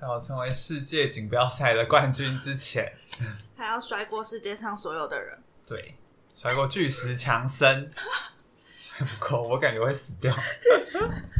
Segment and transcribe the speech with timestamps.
[0.00, 2.90] 在我成为世界锦标赛的冠军之前，
[3.54, 5.38] 他要摔过世界上所有的人。
[5.66, 5.94] 对，
[6.34, 7.86] 摔过巨石强森，
[8.78, 10.34] 摔不过，我感觉会死掉。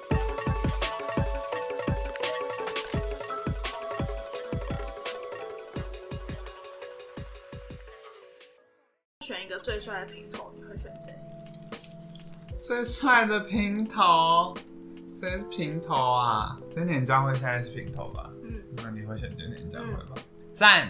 [12.71, 14.55] 最帅的平头，
[15.13, 16.57] 谁是平头啊？
[16.73, 18.29] 真田将会现在是平头吧？
[18.45, 20.15] 嗯，那你会选真田将会吧？
[20.53, 20.89] 赞，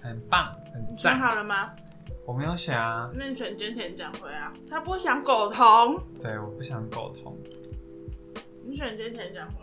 [0.00, 1.20] 很棒，很你选赞。
[1.20, 1.60] 好了吗？
[2.24, 4.50] 我没有选啊，那你选菅田将晖啊？
[4.66, 7.36] 他不想苟同，对，我不想苟同。
[8.64, 9.56] 你选菅田将晖。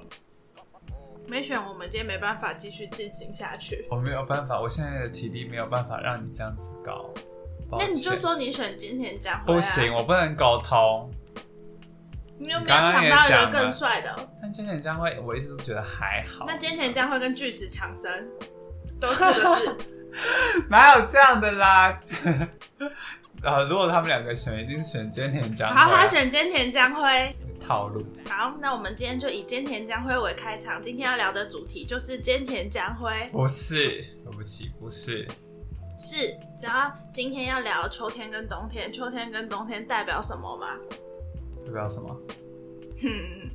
[1.27, 3.87] 没选，我们今天没办法继续进行下去。
[3.89, 7.09] 我没有办法，我现在的体力没有办法让你这样子搞。
[7.67, 9.43] 抱那你就歉说你选菅田将晖、啊。
[9.47, 11.09] 不行，，我不能沟通。
[12.41, 14.29] 你有没有刚刚想到一个更帅的？
[14.41, 16.43] 但真田将会，我一直都觉得还好。
[16.47, 18.27] 那菅田将晖跟巨石强森
[18.99, 19.77] 都四个字，
[20.67, 21.99] 哪有这样的啦？
[23.43, 25.75] 啊，如果他们两个选，一定是选菅田将会。
[25.75, 27.35] 好，他选菅田将晖。
[27.59, 28.03] 套路。
[28.27, 30.81] 好，那我们今天就以菅田将晖为开场。
[30.81, 33.29] 今天要聊的主题就是菅田将晖。
[33.31, 35.27] 不是，对不起，不是。
[35.95, 36.15] 是，
[36.57, 40.69] 只要今天要聊秋天跟冬天，秋天跟冬天代表什么吗？
[41.65, 42.17] 代表什么？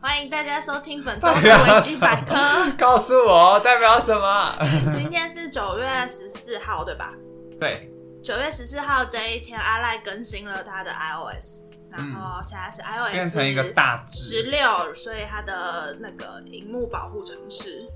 [0.00, 2.34] 欢迎大家收听本周的维基百科。
[2.78, 4.56] 告诉我代表什么？
[4.94, 7.12] 今天是九月十四号，对吧？
[7.58, 7.90] 对，
[8.22, 17.86] 九月十四号这一天，阿赖更新了他的 iOS，然后现在是 iOS 变成一个大十字，六，所以它的那个荧幕保护程式，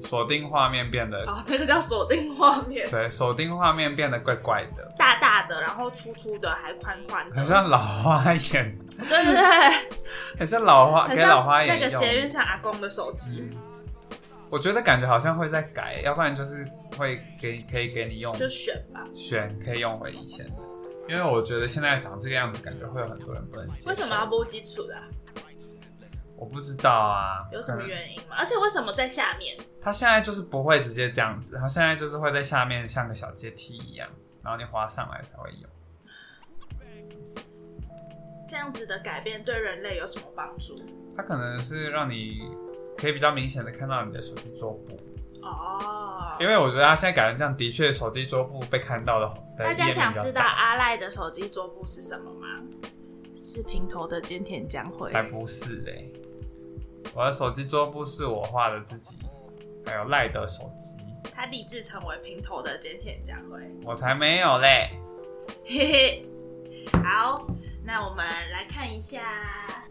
[0.00, 9.98] 锁定画面变得，哦，这个叫锁定画面，对，锁定画面变得怪怪的，大大的，然后粗粗的，还宽宽的，很像老花眼，对对对，
[10.38, 11.90] 很像老花很给老花眼那。
[11.90, 13.58] 个捷运上阿公的手机，嗯
[14.48, 16.64] 我觉得感觉好像会在改，要不然就是
[16.96, 19.02] 会给可以给你用就选吧。
[19.12, 20.52] 选，可以用回以前的。
[21.08, 23.90] 因为我觉得现在长这个样子，感觉会有很多人不能接受。
[23.90, 25.02] 为什么要播基础的啊、
[26.36, 28.36] 我不知道啊，有什么原因吗？
[28.38, 29.56] 而且为什么在下面？
[29.80, 34.08] 他现在就是不会直接这样子，他现在就是会在下面像个小阶梯一样，
[34.46, 35.68] 然后你滑上来才会有。
[38.48, 40.76] 这样子的改变对人类有什么帮助？
[41.16, 42.48] 它可能是让你
[42.96, 44.96] 可以比较明显的看到你的手机桌布，
[45.42, 49.26] 哦，因为我觉得它现在改成这样，的确手机桌布被看到的
[49.58, 52.46] 的大家想知道阿赖的手机桌布是什么吗？
[53.36, 55.10] 是平头的菅田将晖。
[55.10, 56.12] 才不是嘞、
[57.14, 59.18] 我的手机桌布是我画的自己，
[59.84, 60.98] 还有赖的手机，
[61.34, 63.60] 他立志成为平头的菅田将晖。
[63.84, 64.90] 我才没有嘞。
[65.64, 66.28] 嘿嘿，
[67.04, 67.46] 好，
[67.84, 69.22] 那我们来看一下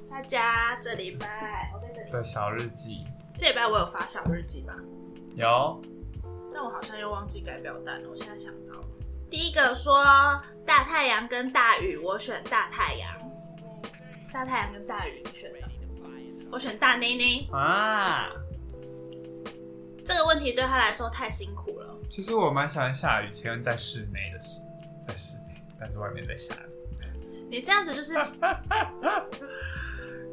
[0.10, 3.06] 大家这礼拜，我在这里，的小日记
[3.38, 4.74] 这礼拜我有发小日记吧？
[5.36, 5.82] 有，
[6.54, 8.88] 但我好像又忘记改表单了，我现在想到了。
[9.30, 10.04] 第一个说
[10.66, 13.12] 大太阳跟大雨，我选大太阳。
[14.32, 15.72] 大太阳跟大雨，你选什么？
[16.52, 17.48] 我选大内内。
[17.52, 18.30] 啊。
[20.06, 21.98] 这个问题对他来说太辛苦了。
[22.10, 24.60] 其实我蛮喜欢下雨天在室内的时，
[25.08, 26.60] 在室内，但是外面在下雨。
[27.50, 28.14] 你这样子就是，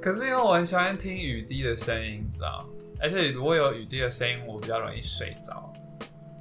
[0.00, 2.66] 可是因为我很喜欢听雨滴的声音，你知道？
[3.00, 5.72] 而且如果有雨滴的声音，我比较容易睡着。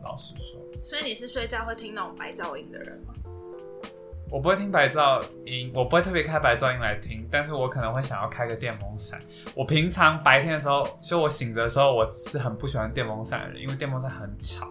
[0.03, 3.10] 老实说，所以你是睡觉会听那种白噪音的人吗？
[4.31, 9.19] 我不会听白噪音，我不会特别开白噪音来听，但是我可能会想要开个电风扇。
[9.53, 14.65] 我平常白天的时候，就我醒着的时候，我是很不喜欢电风扇的人，因为电风扇很吵。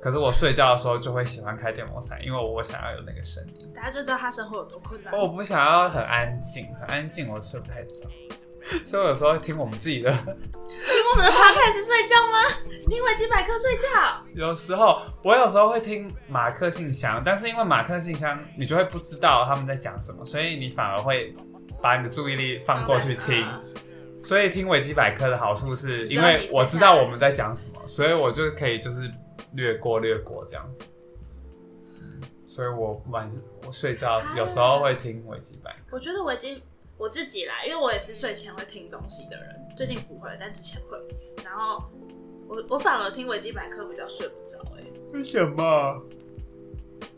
[0.00, 3.68] 可是我睡觉的时候就会喜欢开电风扇，因为我想要有那个声音。
[3.74, 5.12] 大家就知道他生活有多困难。
[5.12, 8.06] 我不想要很安静，很安静我睡不太着，
[8.84, 10.10] 所以我有时候会听我们自己的。
[10.12, 10.22] 听
[11.12, 12.78] 我们的 podcast 睡觉吗？
[12.88, 13.88] 听维基百科睡觉？
[14.34, 21.34] 有时候我有时候会听马克信箱，但是因为马克信箱你就会不知道他们在讲什么，所以你反而会
[21.82, 23.44] 把你的注意力放过去听。
[23.44, 23.64] 嗯
[24.22, 29.10] 所以听维基百科的好处是因为我知道我们在讲什么，所以我就可以就是
[29.54, 30.84] 略过略过这样子。
[32.46, 33.30] 所以我晚
[33.64, 35.96] 我睡觉有时候会听维基百科。
[35.96, 36.62] 我觉得维基
[37.00, 40.98] 我自己来，因为我也是睡前会听东西的人，最近不会，但之前会。
[41.42, 41.82] 然后
[42.46, 46.06] 我我反而听维基百科比较睡不着，哎，为什么？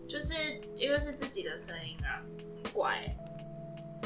[0.09, 0.35] 就是
[0.77, 2.23] 因为是自己的声音啊，
[2.63, 3.17] 很怪欸。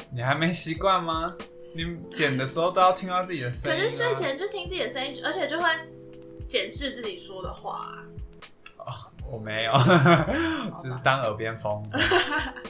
[0.09, 1.35] 你还没习惯吗？
[1.75, 3.83] 你剪的时候都要听到自己的声音、啊。
[3.83, 5.67] 可是睡前就听自己的声音，而且就会
[6.49, 7.93] 检视自己说的话
[8.77, 9.73] 啊、我没有，
[10.81, 11.87] 就是当耳边风。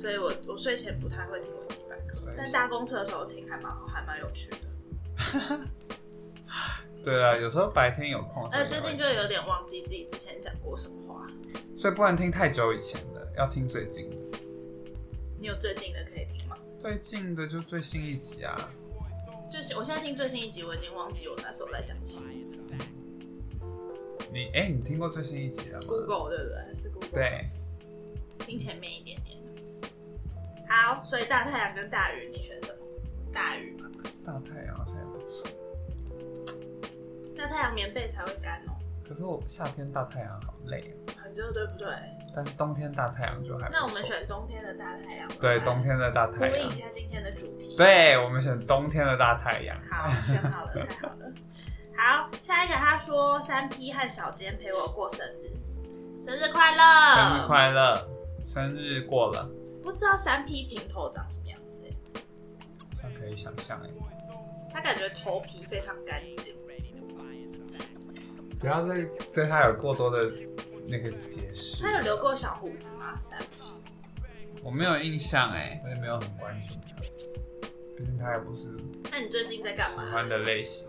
[0.00, 4.58] 所以我我睡前不太会听维基百科但搭公车的时候听还蛮好，还蛮有趣的。
[7.04, 8.48] 对啊，有时候白天有空。
[8.50, 11.26] 但，最近就有点忘记自己之前讲过什么话。
[11.76, 14.16] 所以不能听太久以前的，要听最近的。
[15.38, 16.56] 你有最近的可以听吗？
[16.80, 18.70] 最近的就最新一集啊。
[19.50, 22.26] 就是我现在听最新一集，我已经忘记我那时候在讲什么。
[24.32, 26.74] 你哎、你听过最新一集了吗 Google 对不对？
[26.74, 27.50] 是 Google。，对，
[28.46, 29.39] 听前面一点点。
[30.70, 32.78] 好，所以大太阳跟大雨，你选什么？
[33.34, 35.48] 大雨嘛，可是大太阳好像也不错。
[37.36, 38.78] 大太阳棉被才会干哦，
[39.08, 41.88] 可是我夏天大太阳好累哦，很热对不对？
[42.32, 43.80] 但是冬天大太阳就还不错。
[43.80, 45.28] 那我们选冬天的大太阳。
[45.40, 45.80] 对冬。
[45.80, 46.72] 天的大呼太阳应一。
[46.72, 47.76] 下今天的主题。。
[47.76, 49.76] 对，我们选冬天的大太阳。
[49.90, 51.32] 好，选好了，太好了。
[51.98, 55.50] 好，下一个他说山 P 和小坚陪我过生日，
[56.20, 57.16] 生日快乐！
[57.16, 58.08] 生日快乐！
[58.44, 59.50] 生日过了，
[59.82, 61.96] 不知道三 P 平头长什么样子欸？
[62.78, 63.90] 好像可以想象哎。
[64.72, 66.54] 他感觉头皮非常干净。
[68.60, 70.30] 不要再对他有过多的
[70.86, 71.82] 那个解释。
[71.82, 73.18] 他有留过小胡子吗？
[73.18, 73.64] 三 P
[74.62, 77.00] 我没有印象哎，我也没有很关注他，
[77.96, 78.68] 毕竟他也不是
[79.10, 80.04] 那你最近在干嘛？
[80.04, 80.86] 喜欢的类型。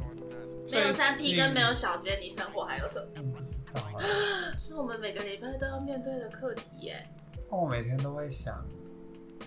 [0.69, 3.07] 没有三 P 跟没有小杰，你生活还有什么？
[3.15, 4.03] 近，不知道啊。
[4.59, 7.01] 是我们每个礼拜都要面对的课题耶。
[7.49, 8.61] 我每天都会想，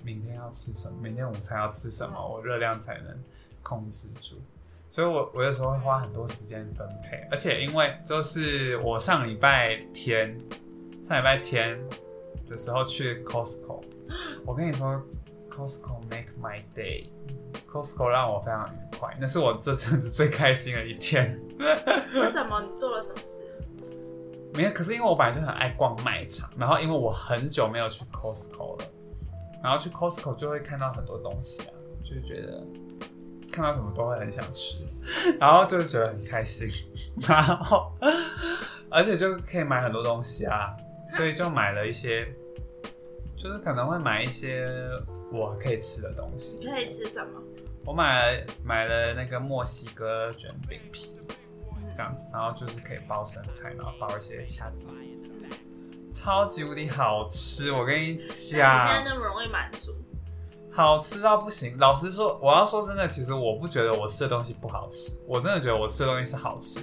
[0.03, 3.17] 明天要吃什么，明天午餐要吃什么，我热量才能
[3.63, 4.37] 控制住。
[4.91, 10.39] 所以我我有时候会花很多时间分配，而且因为就是我上礼拜天，
[11.05, 11.79] 上礼拜天
[12.49, 13.83] 的时候去 Costco，
[14.47, 15.03] 我跟你说
[15.51, 17.09] ，Costco make my day。
[17.71, 21.41] Costco 让我非常愉快，那是我这阵子最开心的一天。
[22.15, 22.63] 为什么？
[22.63, 23.45] 你做了什么事？
[24.53, 28.87] 没有，可是因为我本来就很爱逛卖场，然后因为我很久没有去 Costco 了，
[29.65, 31.73] 然后去 Costco 就会看到很多东西啊，
[32.05, 32.63] 就是觉得
[33.51, 34.85] 看到什么都会很想吃，
[35.41, 36.69] 然后就觉得很开心，
[37.27, 37.91] 然后
[38.91, 40.77] 而且就可以买很多东西啊，
[41.13, 42.29] 所以就买了一些，
[43.35, 44.69] 就是可能会买一些
[45.33, 46.67] 我可以吃的东西你。
[46.67, 47.41] 可以吃什么？
[47.87, 51.13] 我买了买了那个墨西哥卷饼皮，
[51.97, 55.34] 这样子，然后就是可以包生菜，然后包一些虾子什么的，
[56.15, 57.73] 超级无敌好吃！
[57.73, 59.93] 我跟你讲你现在，那么容易满足？
[60.71, 61.77] 好吃到不行。
[61.77, 66.81] 老实说，我要说真的，其实我不觉得我吃的东西不好吃，我真的觉得我吃的东西是好吃，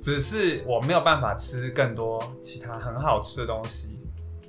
[0.00, 4.00] 只是我没有办法吃更多其他很好吃的东西。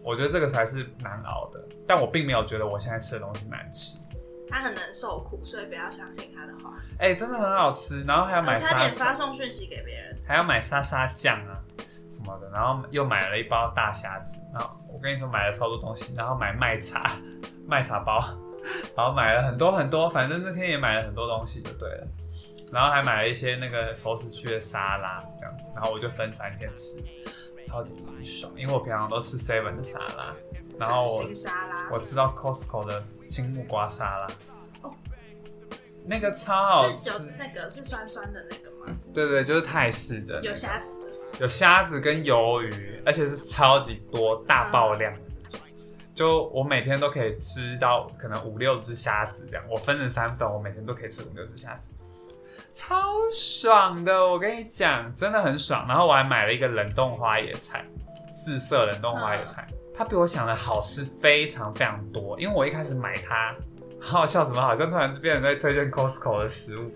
[0.04, 4.00] 我觉得这个才是难熬的，但我并没有觉得我现在吃的东西难吃。
[4.50, 6.74] 他很能受苦，所以不要相信他的话。
[7.00, 10.18] 哎、真的很好吃，然后还要买沙差沙点发送讯息给别人。
[10.28, 11.60] 还要买沙沙酱啊
[12.12, 17.16] 什么的，然后又买了一包大虾子，然后我跟你说买了超多东西，然后买麦茶，
[17.66, 18.20] 麦茶包，
[18.98, 22.08] 然后买了很多很多，反正那天也买了很多东西就对了，
[22.70, 27.02] 然后还买了一些那个熟食区的沙拉这样子，然后我就分三天吃，
[27.66, 27.96] 超级
[28.26, 30.36] 爽，因为我平常都吃 seven 的沙拉，
[30.78, 31.24] 然后我
[31.94, 34.28] 我吃到 Costco 的青木瓜沙拉，
[34.82, 34.94] 哦
[36.06, 38.94] 那个超好是有吃，那个是酸酸的那个吗？
[39.14, 41.01] 对对，就是泰式的那个、有虾子的。
[41.42, 45.60] 有虾子跟鱿鱼，而且是超级多大爆量的那种。
[46.14, 51.96] 就我每天都可以吃到可能五六只虾子这样，我分成三份，我每天都可以吃五六只虾子，
[52.72, 52.96] 超
[53.34, 54.14] 爽的！
[54.24, 55.84] 我跟你讲，真的很爽。
[55.88, 57.84] 然后我还买了一个冷冻花椰菜，
[58.32, 62.40] 四色冷冻花椰菜，它比我想的好吃非常非常多。
[62.40, 63.56] 因为我一开始买它，
[64.00, 66.92] 好好笑，什么好像突然变成在推荐 Costco 的食物？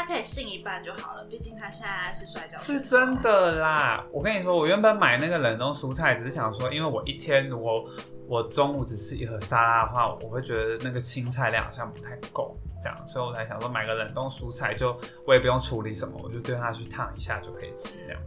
[0.00, 3.20] 大家可以信一半就好了，毕竟他现在是摔跤是真。
[3.20, 4.02] 的啦！
[4.10, 7.84] 我跟你说，我原本买那个冷冻蔬菜，只是想说，因为我一天如果
[8.26, 18.22] 我中午只吃一盒沙拉的话，我会觉得那个青菜量好像不太够，这样，所以我才想说买个冷冻蔬菜，就我也不用处理什么，我就对它去烫一下就可以吃，这样，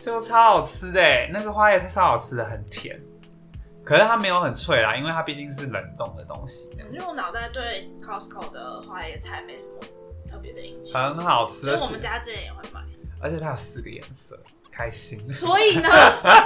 [0.00, 2.98] 就超好吃的欸那个花椰菜超好吃的，很甜，
[3.84, 9.80] 可是它没有很脆啦，因为它毕竟是冷冻的东西，因为我脑袋对 Costco 的花椰菜没什么
[10.30, 12.80] 特别的印象，很好吃，而且所以我们家之前也会买。
[13.20, 14.36] 而且它有四个颜色，
[14.72, 15.24] 开心。
[15.24, 15.88] 所以呢，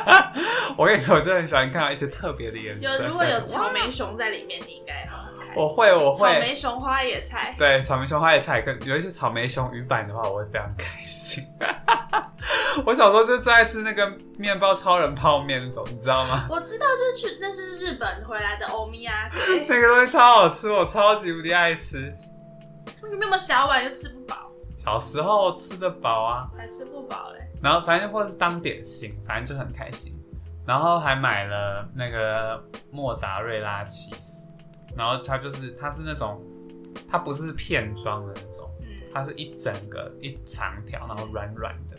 [0.76, 2.86] 我跟你说，我真的很喜欢看到一些特别的颜色。
[3.02, 5.54] 有如果有草莓熊在里面，你应该也很开心。
[5.56, 6.38] 我会，我会草。
[6.38, 11.42] 莓熊花野菜，对，草莓熊花野菜跟有一些草莓熊鱼板的话，我会非常开心。
[12.84, 16.46] 我小时候就最爱吃那个面包超人泡面那种，你知道吗？
[16.50, 19.30] 我知道，就是去那是日本回来的欧米亚，
[19.66, 22.14] 那个东西超好吃，我超级无敌爱吃。
[23.18, 27.40] 那么小碗又吃不饱，小时候吃得饱啊，还吃不饱嘞。
[27.62, 30.12] 然后反正或者是当点心，反正就很开心。
[30.66, 34.42] 然后还买了那个莫扎瑞拉 cheese，
[34.96, 36.42] 然后它就是它是那种，
[37.08, 38.88] 它不是片装的那种，嗯。
[39.14, 41.96] 它是一整个一长条，然后软软的。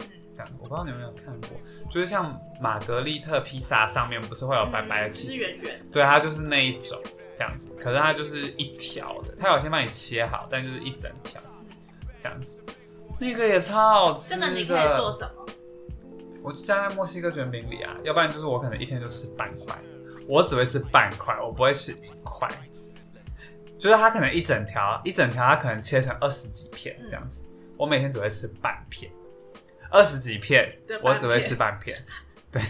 [0.00, 0.06] 嗯，
[0.36, 1.50] 这样，我不知道你有没有看过，
[1.88, 7.00] 就是像玛格丽特披萨上面不是会有白白的嗯只是 cheese，、圆圆，对，它就是那一种
[7.40, 11.40] 这样子，可是它就是一条的，它有先帮你切好，但就是一整条
[12.18, 12.62] 这样子，
[13.18, 14.46] 那个也超好吃的。
[14.46, 15.46] 这个你可以做什么？
[16.44, 19.74] 我就加在墨西哥卷饼里啊，要不然就是我可能一天就吃半块，
[20.28, 22.46] 我只会吃半块，我不会吃一块。
[23.78, 27.46] 就是它可能一整条，一整条它可能切成二十几片这样子，
[27.78, 29.10] 我每天只会吃半片，
[29.90, 32.04] 二十几片对，我只会吃半片。
[32.52, 32.60] 对，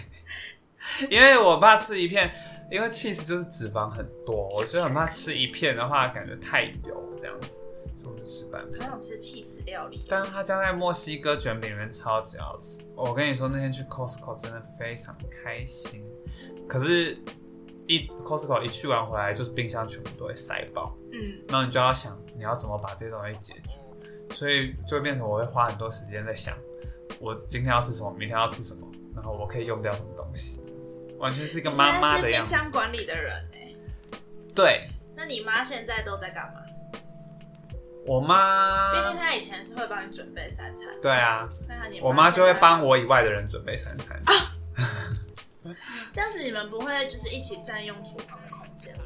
[1.10, 2.32] 因为我怕吃一片，
[2.70, 7.60] 因为 cheese 就是脂肪很多，我就很怕吃一片的话感觉太油这样子，
[8.02, 8.82] 所以我就吃半片。
[8.82, 10.06] 好想吃气死料理哦。
[10.08, 12.80] 但是它加在墨西哥卷饼里面超级好吃。
[12.94, 16.04] 我跟你说，那天去 Costco 真的非常开心。
[16.68, 17.18] 可是，
[17.88, 26.56] 一 Costco 一去完回来，就是冰箱全部都会塞爆，嗯，然后你就要想你要怎么把这些东西解决，所以就会变成我会花很多时间在想，
[27.18, 30.62] 我今天要吃什么，明天要吃什么，然后我可以用掉什么东西，
[31.20, 32.58] 完全是一个妈妈的样子冰。
[32.60, 33.74] 箱管理的人哎，
[34.54, 36.60] 对那你妈现在都在干嘛？
[38.06, 44.20] 我毕竟妈，她以前是会帮你准备三餐，对啊，那她你我妈就会帮我以外的人准备三餐。
[46.10, 49.04] 这样子，你们不会就是一起占用厨房的空间吗？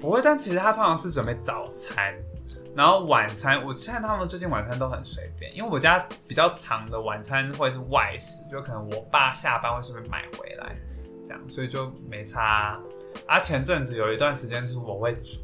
[0.00, 2.14] 不会，但其实她通常是准备早餐，
[2.76, 10.76] 然后晚餐，我现在他们最近晚餐都很随便，因为我家比较长的晚餐会是外食，就可能我爸下班会顺便买回来，
[11.24, 12.78] 这样，所以就没差。
[13.26, 15.40] 啊，前阵子有一段时间是我会煮，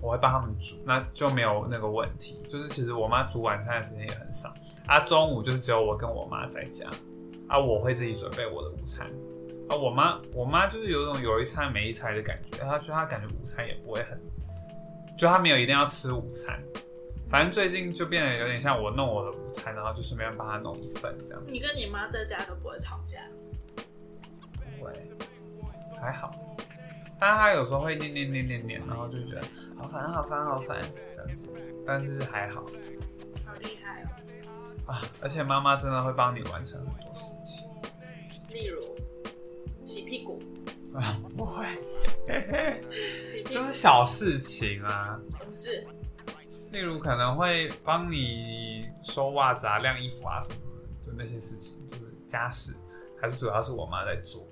[0.00, 2.40] 我会帮他们煮，那就没有那个问题。
[2.48, 4.54] 就是其实我妈煮晚餐的时间也很少，
[4.86, 6.86] 啊，中午就是只有我跟我妈在家，
[7.48, 9.06] 啊，我会自己准备我的午餐。
[9.68, 14.20] 啊，我妈，我妈就是有一种有一餐没一餐的感觉，她就她感觉午餐也不会很，
[15.20, 16.58] 就他没有一定要吃午餐，
[17.28, 21.52] 反正最近就变得有点像我弄我的午餐，然后就顺便帮他弄一份这样子。
[21.52, 23.18] 你跟你妈在家都不会吵架，
[24.78, 24.90] 不会，
[26.00, 26.34] 还好，
[27.20, 29.42] 但他有时候会念念念念念，然后就觉得
[29.76, 30.80] 好烦好烦好烦
[31.14, 31.44] 这样子，
[31.86, 32.62] 但是还好
[33.44, 34.08] 好厉害哦。
[34.86, 37.68] 啊，而且妈妈真的会帮你完成很多事情
[38.48, 38.80] 例如
[39.84, 40.42] 洗屁股，
[40.94, 41.64] 啊， 不会，
[43.50, 45.18] 就是小事情啊。
[45.32, 45.86] 什么事？
[46.72, 52.74] 例如可能会帮你收袜子啊、晾衣服啊什么的，就那些事情，就是家事，
[53.20, 54.46] 还是主要是我妈在做。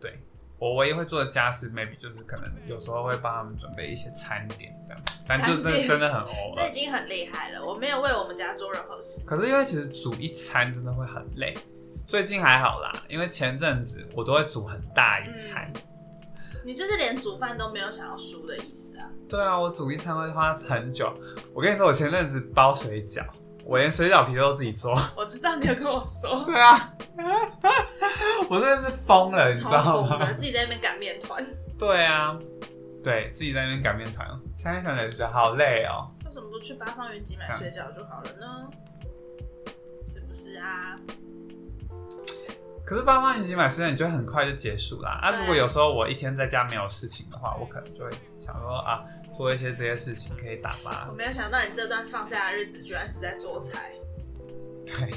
[0.00, 0.18] 对
[0.58, 6.52] 我唯一会做的家事，maybe 就是可能有时候会帮他们准备一些餐点这样，但就真餐点真的很偶尔。
[6.54, 9.24] 这已经很厉害了，我没有为我们家做任何事。
[9.24, 11.56] 可是因为其实煮一餐真的会很累，
[12.06, 15.72] 最近还好啦，因为前阵子我都会煮很大一餐。
[16.64, 19.06] 你就是连煮饭都没有想要输的意思啊？
[19.28, 21.12] 对啊，我煮一餐会花很久。
[21.52, 23.22] 我跟你说，我前阵子包水饺，
[23.64, 24.94] 我连水饺皮都自己做。
[25.16, 26.94] 我知道你有跟我说，对啊，
[28.48, 30.32] 我真的是疯了，你知道吗？
[30.32, 31.46] 自己在那边擀面团，
[31.78, 32.38] 对啊，
[33.02, 36.08] 对自己在那边擀面团，现在想起来就觉得好累哦。
[36.24, 38.70] 为什么不去八方云集买水饺就好了呢？
[40.06, 40.98] 是不是啊？
[42.84, 45.18] 可是八方云集买时间，你就很快就结束啦。
[45.22, 49.02] 啊，如果有时候我一天在家没有事情的话，我可能就会想说啊，
[49.34, 51.08] 做一些这些事情可以打发。
[51.08, 51.14] 我。
[51.14, 53.92] 没有想到你这段放假的日子居然是在做菜，
[54.86, 55.14] 对，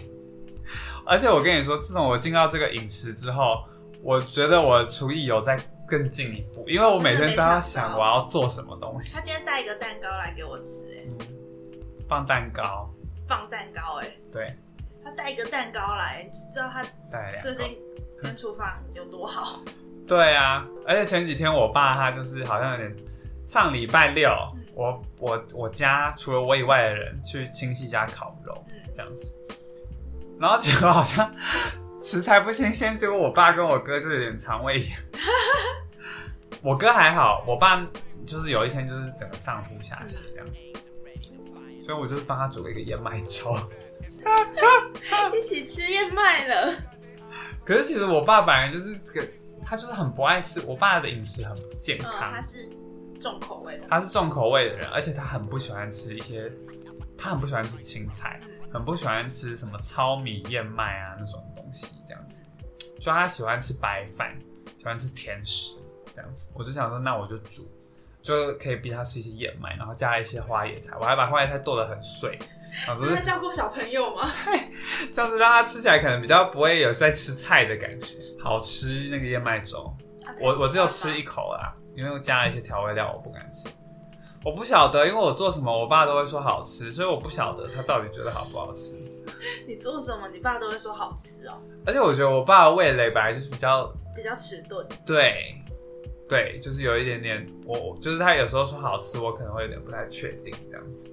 [1.06, 3.66] 而且我跟你说，自从我进到这个饮食之后，
[4.02, 9.18] 我觉得我的厨艺有在更进一步，因为我每天都要想我要做什么东西。
[9.18, 9.22] 他。
[9.22, 11.28] 今天带一个蛋糕来给我吃、哎，嗯，
[12.08, 12.90] 放蛋糕，
[13.28, 14.56] 放蛋糕、哎，对，
[15.08, 16.84] 他带一个蛋糕来，你知道他。
[17.40, 17.78] 最近
[18.22, 19.64] 跟厨房有多好？
[20.06, 22.96] 对啊，而且前几天我爸他就是好像有点，
[23.46, 24.30] 上礼拜六
[24.74, 29.34] 我我我家除了我以外的人去亲戚家烤肉嗯，这样子，
[30.40, 31.34] 然后结果好像
[32.00, 34.98] 食材不新鲜，结果我爸跟我哥就有点肠胃炎。
[36.62, 37.82] 我哥还好，我爸
[38.26, 43.56] 就是有一天就是整个上吐下泻这样子，所以我就帮他煮了一个燕麦粥。
[45.34, 46.74] 你起吃燕麦了。
[47.66, 49.28] 可是其实我爸本来就是这个，
[49.62, 50.62] 他就是很不爱吃。
[50.62, 52.70] 我爸的饮食很不健嗯，康他，是
[53.20, 53.88] 重口味的。
[53.90, 56.52] 他是重口味的人，而且他很不喜欢吃一些，
[57.18, 58.40] 他很不喜欢吃青菜，
[58.72, 62.42] 很不喜欢吃什么糙米、燕麦啊那种东西，这样子。
[63.00, 64.34] 就他喜欢吃白饭，
[64.78, 65.76] 喜欢吃甜食
[66.16, 66.50] 这样子。
[66.54, 67.70] 我就想说，那我就煮，
[68.22, 72.40] 就可以逼他吃一些燕麦，然后加一些花椰菜，我还把花椰菜剁得很碎，
[72.86, 74.30] 然后是在照顾小朋友吗？
[74.46, 74.60] 对
[75.14, 79.92] 这样子让他吃起来可能比较不会有在吃菜的感觉，好吃那个燕麦粥。
[80.42, 83.68] 我我只有吃一口啦，因为我加了一些调味料，我不敢吃。
[84.46, 88.94] 我不晓得，因为我做什么，我爸都会说好吃，所以我不晓得他到底觉得好不好吃。
[89.68, 94.88] 你做什么，你爸都会说好吃哦，而且我觉得我爸的味蕾本来就是比较比较迟钝。
[95.06, 95.56] 对
[96.30, 101.12] 对，就是有一点点，我我就是他有时候说好吃，我可能会有点不太确定这样子。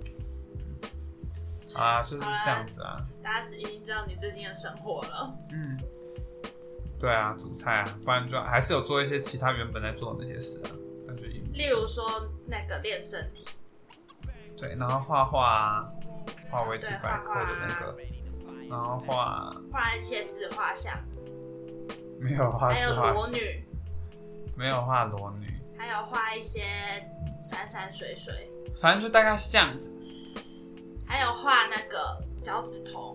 [1.76, 5.34] 啊，就是这样子啊，大家已经知道你最近的生活了。
[5.50, 5.78] 嗯，
[6.98, 10.70] 对啊，煮菜啊，不然就还是有做一些其他原本在做的那些事啊，
[11.06, 13.46] 那就一例如说那个练身体，
[14.56, 15.88] 对，然后画画啊，
[16.50, 17.96] 画维基对百科的那个，
[18.68, 20.96] 然后画画一些自画像，
[22.20, 23.64] 没有画还有自画像，裸女，
[24.56, 26.62] 没有画裸女，还有画一些
[27.40, 28.50] 山山水水，
[28.80, 29.94] 反正就大概是这样子，
[31.06, 33.14] 还有画那个脚趾头，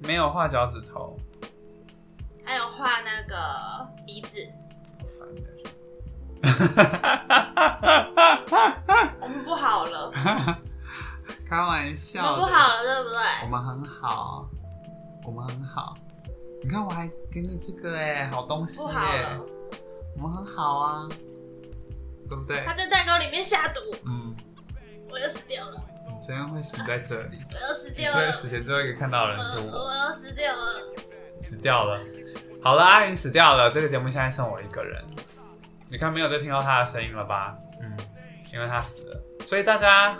[0.00, 1.16] 没有画脚趾头，
[2.44, 4.44] 还有画那个鼻子。
[4.98, 5.42] 好烦的。
[9.20, 10.10] 我们不好了，
[11.46, 13.18] 开玩笑我，们不好了，对不对？
[13.18, 13.48] 我对？
[13.50, 14.48] 们很好，
[15.24, 15.94] 我们很好。
[16.62, 18.88] 你看，我还给你这个哎，好东西我
[20.20, 21.08] 们很好啊，
[22.28, 22.64] 对不对？
[22.66, 22.74] 他？
[22.74, 24.36] 在蛋糕里面下毒，嗯，
[25.10, 25.82] 我要死掉了，
[26.20, 27.38] 你今天会死在这里。
[27.50, 30.72] 我要死掉了，所以死前最后一个看到的人是我我，我要死掉了。
[31.40, 31.98] 死掉了。
[32.62, 35.02] 好了，阿云死掉了，这个节目现在剩我一个人。
[35.88, 37.56] 你看没有再听到他的声音了吧？
[37.80, 37.96] 嗯，
[38.52, 39.20] 因为他死了。
[39.46, 40.18] 所以大家，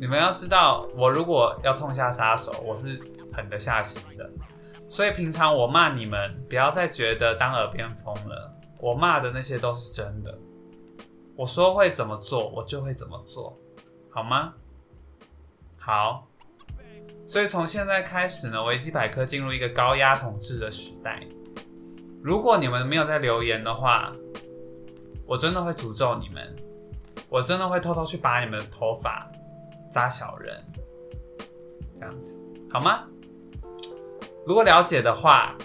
[0.00, 2.98] 你们要知道，我如果要痛下杀手，我是
[3.34, 4.30] 狠得下心的。
[4.88, 8.50] 所以平常我骂你们，不要再觉得当耳边风了。
[8.78, 10.34] 我骂的那些都是真的。
[11.36, 13.58] 我说会怎么做，我就会怎么做，
[14.10, 14.54] 好吗？
[15.84, 16.28] 好。
[17.26, 21.20] 所以从现在开始呢，维基百科进入一个高压统治的时代。
[22.22, 24.12] 如果你们没有在留言的话，
[25.26, 26.54] 我真的会诅咒你们，
[27.28, 29.30] 我真的会偷偷去把你们的头发
[29.90, 30.62] 扎小人，
[31.96, 32.40] 这样子
[32.70, 33.04] 好吗？
[34.46, 35.56] 如果了解的话，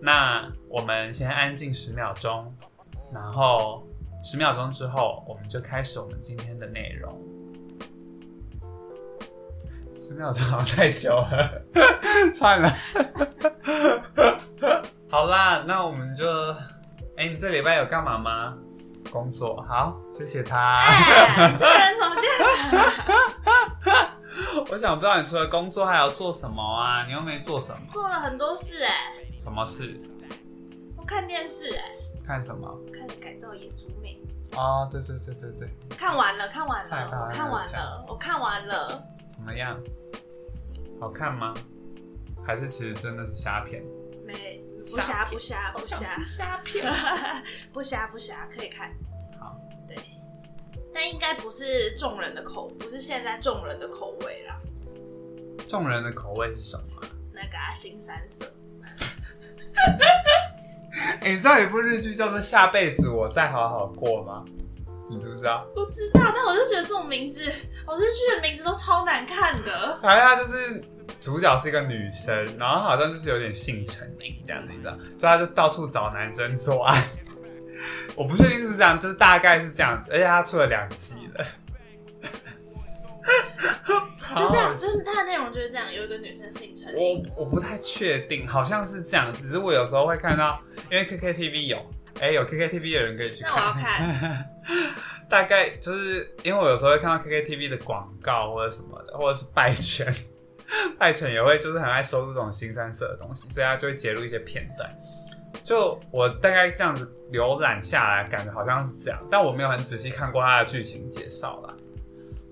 [0.00, 2.52] 那我们先安静十秒钟，
[3.12, 3.86] 然后
[4.22, 7.18] 十秒钟之后，我们就开始我们今天的内容。
[10.06, 11.50] 十秒钟好像太久了，
[12.32, 12.72] 算了。
[15.10, 16.24] 好啦，那我们就，
[17.16, 18.54] 哎、你这礼拜有干嘛吗？
[19.10, 20.78] 工作，好，谢谢他。
[20.78, 22.22] 哎，这个人怎么这
[23.90, 24.10] 样？
[24.70, 27.04] 我想不知道你除了工作还有做什么啊？
[27.06, 27.80] 你又没做什么？
[27.90, 28.94] 做了很多事哎，
[29.40, 30.00] 什么事？
[30.96, 31.82] 我看电视哎，
[32.24, 32.68] 看什么？
[32.92, 34.20] 看了《改造野猪妹
[34.52, 38.86] 哦，对对对对对，》，看完了，看完了，上一趴我看完了，我看完了。
[39.36, 39.80] 怎么样？
[40.98, 41.54] 好看吗？
[42.44, 43.82] 还是其实真的是虾片？
[44.24, 46.92] 没不虾不瞎不瞎虾片。
[47.72, 48.92] 不瞎 不瞎，可以看。
[49.38, 49.96] 好，对，
[50.94, 54.60] 但应该不是众人的口，不是现在众人的口味啦。
[55.66, 57.08] 众人的口味是什么啊？
[57.32, 58.44] 那个啊，新三色，
[61.20, 64.44] 哎、 你知道有一部日剧叫做《下辈子我再好好过》吗？
[65.08, 65.66] 你知不知道？
[65.74, 67.40] 不知道，但我就觉得这种名字，
[67.86, 69.98] 我日剧的名字都超难看的。
[70.02, 70.82] 反正他就是
[71.20, 77.02] 主角是一个女生，然后好像就是有点性成瘾这样子，你知道，所以他就到处找男生做爱。
[78.16, 81.44] 我不确定是不是这样，就是大概是这样子，而且他出了两季了。
[84.36, 91.78] 就这样，好好就是它的内容就是这样，有一个女生姓陈，我我不太确定，好像是这样，只是我有时候会看到，因为 KKTV 有，
[92.20, 94.50] 哎、有 KKTV 的人可以去那我要看。
[95.28, 100.14] 大概就是因为我有时候会看到 KKTV 的广告或者什么的，或者是拜泉，
[100.98, 104.88] 拜泉也会就是很爱收录这种新三色的东西，所以他就会截录一些片段。
[105.64, 111.74] 就我大概这样子浏览下来，感觉好像是这样，但我没有很仔细看过它的剧情介绍啦。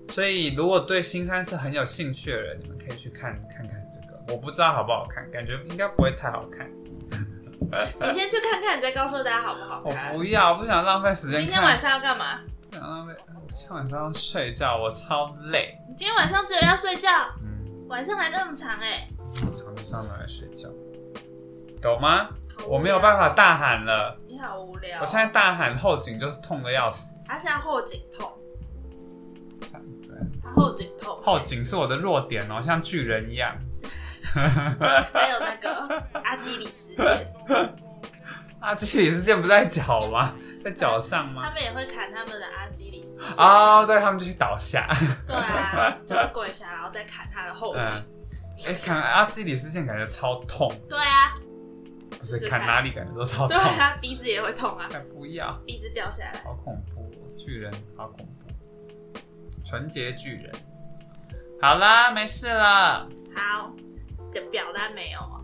[0.09, 4.19] 所以如果对新三色很有兴趣的人，你们可以去看看看这个。
[4.27, 6.69] 我不知道好不好看，感觉应该不会太好看。
[8.01, 10.13] 你先去看看，你再告诉大家好不好我。
[10.13, 11.39] 不要，我不想浪费时间。
[11.41, 12.39] 今天晚上要干嘛？
[12.69, 15.77] 不想浪费，我今天晚上要睡觉，我超累。
[15.87, 17.09] 你今天晚上只有要睡觉，
[17.41, 20.69] 嗯，晚上还那么长哎、那么长就是要拿来睡觉，
[21.81, 22.29] 懂吗？
[22.69, 25.01] 我没有办法大喊了，你好无聊。
[25.01, 27.15] 我现在大喊后颈就是痛的要死。
[27.25, 28.31] 他现在后颈痛，
[29.59, 29.69] 对，
[30.41, 33.53] 他后颈痛，后颈是我的弱点哦，像巨人一样。
[34.33, 37.25] 还有那个 阿基里斯腱，
[38.59, 40.33] 啊，这些也是剑不在脚吗？
[40.63, 41.53] 在脚上吗他吗？
[41.53, 43.41] 们也会砍他们的阿基里斯腱。
[43.43, 44.87] 哦，对，他们就去倒下。
[45.27, 47.83] 对啊，就会跪下，然后再砍他的后颈。
[47.83, 51.37] 嗯，哎、砍阿基里斯腱感觉超痛，对啊，
[52.17, 53.55] 不是砍哪里感觉都超痛。
[53.55, 56.41] 对啊，鼻子也会痛啊，才不要，鼻子掉下来。
[56.43, 59.19] 好恐怖哦，巨人好恐怖，
[59.63, 60.51] 纯洁巨人。
[61.61, 63.07] 好啦，没事了。
[63.35, 63.83] 好，你
[64.35, 65.41] 的表单没有啊？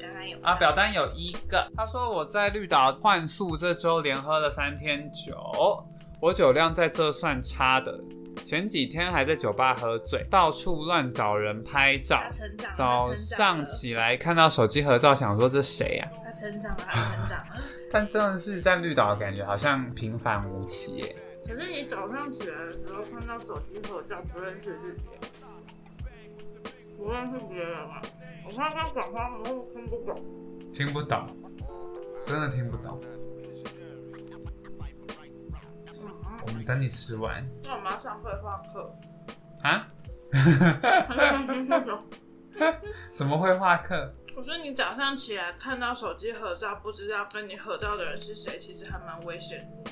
[0.00, 5.36] 刚刚有啊，表单有一个，他说我在绿岛换宿这周连喝了三天酒，
[6.20, 7.98] 我酒量在这算差的。
[8.44, 12.30] 前几天还在酒吧喝醉，到处乱找人拍照他。
[12.30, 17.60] 成长，早上起来看到手机合照，想说这谁呀、他成长了，他成长了。
[17.92, 21.16] 但真的是在绿岛，感觉好像平凡无奇耶。
[21.46, 25.02] 可是你早上起来的时候看到手机合照，不认识自己，
[27.00, 28.02] 不认识别人啊。
[28.46, 30.14] 我看他讲话，我都听不懂。
[30.72, 31.26] 听不懂，
[32.22, 33.00] 真的听不懂。
[35.94, 36.12] 嗯，
[36.46, 38.94] 我们等你吃完那我们要上绘画课。
[39.62, 39.88] 啊？
[41.46, 42.04] 听不懂。
[43.12, 44.14] 怎么会画课？
[44.36, 49.90] 我说你早上起来看到手机合照，不知道跟你合照的人是谁，其实还蛮危险的。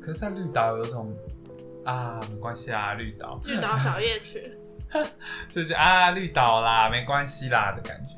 [0.00, 1.14] 可是，在绿岛有种
[1.84, 4.52] 啊，没关系啊，绿岛绿岛小夜曲，
[5.50, 8.16] 就是啊，绿岛啦，没关系啦的感觉。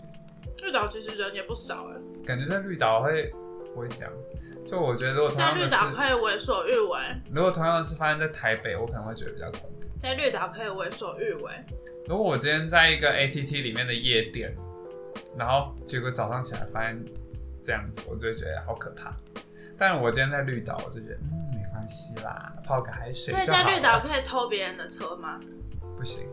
[0.64, 3.30] 绿岛其实人也不少哎，感觉在绿岛会
[3.74, 4.10] 不会讲？
[4.64, 6.98] 就我觉得，如果同在绿岛可以为所欲为，
[7.32, 9.84] 如果同样的事发生在台北，我可能会觉得比较恐怖。
[9.98, 11.52] 在绿岛可以为所欲为。
[12.08, 14.52] 如果我今天在一个 ATT 里面的夜店，
[15.38, 17.00] 然后结果早上起来发现
[17.62, 19.14] 这样子，我就会觉得好可怕。
[19.78, 25.38] 但是我今天在绿岛，我就觉得嗯没关系啦，泡个海水所以在绿岛可以偷别人的车吗？
[25.96, 26.26] 不行，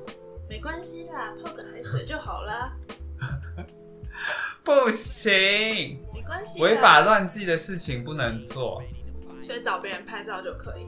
[0.48, 2.74] 没关系啦，泡个海水就好啦，
[4.64, 6.62] 不行，没关系。
[6.62, 8.82] 违法，乱纪的事情不能做。
[9.42, 10.88] 所以找别人拍照就可以，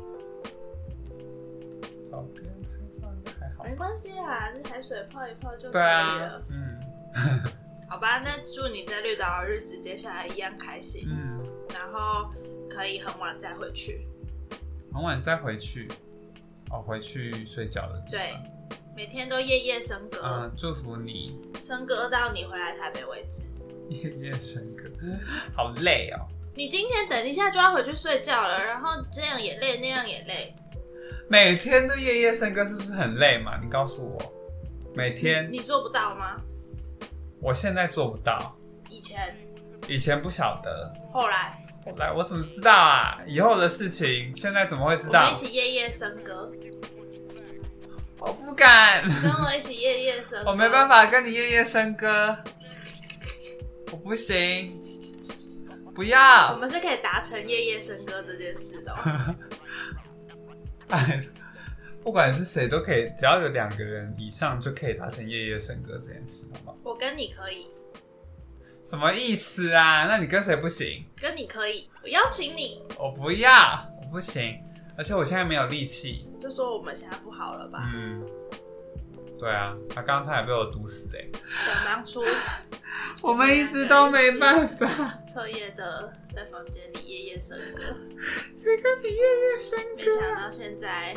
[2.09, 3.63] 找别人拍照应该还好。
[3.65, 6.79] 没关系啦，这海水泡一泡就可对以啊了。，嗯
[7.89, 12.31] 好吧，那祝你在绿岛的日子接下来一样开心，嗯，然后
[12.69, 14.07] 可以很晚再回去。
[14.95, 15.91] 很晚再回去，
[16.71, 18.11] 哦，回去睡觉的地方。
[18.11, 18.33] 对，
[18.95, 23.43] 每天都夜夜笙歌，嗯，祝福你笙歌到你回来台北为止。
[23.91, 24.89] 夜夜笙歌，
[25.53, 26.25] 好累哦。
[26.55, 30.55] 你今天等一下就要回去睡觉了，然后这样也累，那样也累。
[31.29, 33.59] 每天都夜夜笙歌是不是很累嘛？
[33.61, 34.33] 你告诉我，
[34.95, 36.39] 每天你做不到吗？
[37.41, 38.55] 我现在做不到，
[38.89, 39.35] 以前，
[39.89, 43.21] 以前不晓得，后来，后来我怎么知道啊？
[43.27, 45.37] 以后的事情现在怎么会知道我们一？
[45.37, 46.51] 起夜夜笙歌，
[48.19, 50.49] 我不敢，跟我一起夜夜笙歌。
[50.49, 50.89] 我没办。
[50.89, 52.35] 法跟你夜夜笙歌，
[53.91, 54.71] 我不行，
[55.93, 56.57] 不要我要。
[56.57, 59.35] 们是可以达成夜夜笙歌这件事的、哦。
[60.89, 61.19] 哎，
[62.03, 66.77] 不管是谁都可以，只要有两个人以上就可以达成夜夜笙歌这件事，好不好？
[66.83, 67.67] 我跟你可以，
[68.85, 70.05] 什么意思啊？
[70.05, 71.03] 那你跟谁不行？
[71.19, 73.51] 跟你可以，我邀请你，我不要，
[73.99, 74.61] 我不行，
[74.95, 76.29] 而且我现在没有力气。
[76.39, 77.81] 就说我们现在不好了吧？
[77.91, 78.23] 嗯，
[79.39, 81.27] 对啊，他刚才也被我毒死哎、
[81.65, 82.23] 想当初
[83.23, 85.17] 我们一直都没办法。
[85.27, 87.81] 彻夜的在房间里夜夜笙歌，
[88.55, 90.11] 谁跟你夜夜笙没歌？
[90.21, 91.15] 想到现在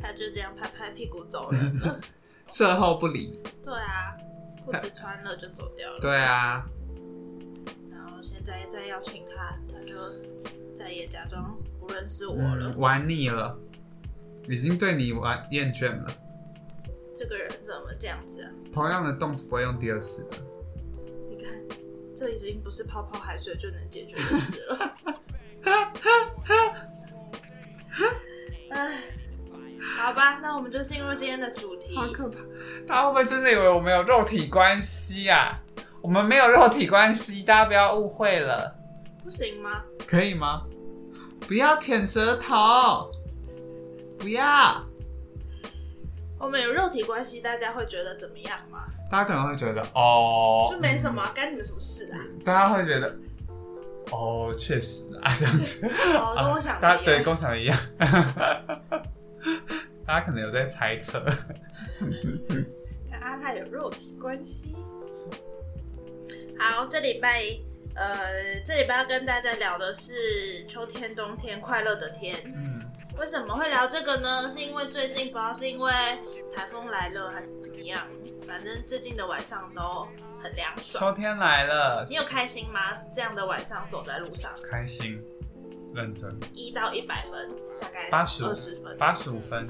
[0.00, 2.00] 他就这样拍拍屁股走人了。
[2.50, 3.40] 事后不理。
[3.64, 4.16] 对啊，
[4.64, 6.00] 裤子穿了就走掉了。
[6.00, 6.66] 对啊，
[8.46, 9.94] 然后现在再邀请他，他就
[10.74, 12.70] 再也假装不认识我了。
[12.70, 13.58] 嗯，玩腻了，
[14.48, 16.12] 已经对你玩厌倦了。
[17.14, 18.50] 这个人怎么这样子啊？
[18.72, 20.36] 同样的洞是不会用第二次的。
[21.28, 21.52] 你看，
[22.16, 24.94] 这已经不是泡泡海水就能解决的事了。
[28.70, 29.02] 唉，
[29.80, 31.94] 好吧，那我们就进入今天的主题。
[31.94, 32.38] 好可怕！
[32.86, 35.60] 大家会不会真的以为我们有肉体关系啊？
[36.02, 38.74] 我们没有肉体关系，大家不要误会了，
[39.22, 39.82] 不行吗？
[40.06, 40.62] 可以吗？
[41.46, 43.10] 不要舔舌头，
[44.18, 44.84] 不要。
[46.38, 48.84] 我们有肉体关系，大家会觉得怎么样吗？
[49.10, 52.18] 大家可能会觉得哦，就没什么啊，干你们什么事啊？
[52.44, 53.14] 大家会觉得
[54.10, 55.86] 哦，确实啊， 这样子。
[56.16, 56.90] 哦，跟我想的一样。
[56.90, 57.76] 大家对跟我想的一样。
[57.98, 58.06] 大
[60.06, 61.22] 大家可能有在猜测。
[62.00, 64.74] 跟阿泰有肉体关系。
[66.60, 67.42] 好，这礼拜
[67.94, 72.36] 呃，这礼拜要跟大家聊的是秋天、冬天快乐的天。
[72.44, 72.78] 嗯，
[73.18, 74.46] 为什么会聊这个呢？
[74.46, 75.90] 是因为最近不知道是因为
[76.54, 78.06] 台风来了还是怎么样，
[78.46, 80.06] 反正最近的晚上都
[80.42, 81.02] 很凉爽。
[81.02, 82.94] 秋天来了，你有开心吗？
[83.10, 85.18] 这样的晚上走在路上，开心，
[85.94, 89.66] 认真，一到一百分，大概85二十分，八十五分，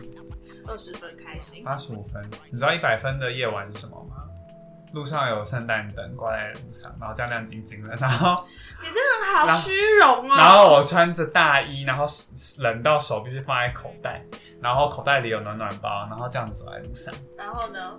[0.66, 1.62] 二十分开心。
[1.62, 2.20] 八十五分。
[2.50, 4.19] 你知道一百分的夜晚是什么吗？
[4.92, 8.44] 路上有圣诞灯挂在路上，然后这样亮晶晶的，然后
[8.82, 10.36] 你这个人好虚荣啊。
[10.36, 12.04] 然后我穿着大衣，然后
[12.58, 14.24] 冷到手必须放在口袋，
[14.60, 17.98] 然后口袋里有暖暖包，然后这样子走在路上然后呢，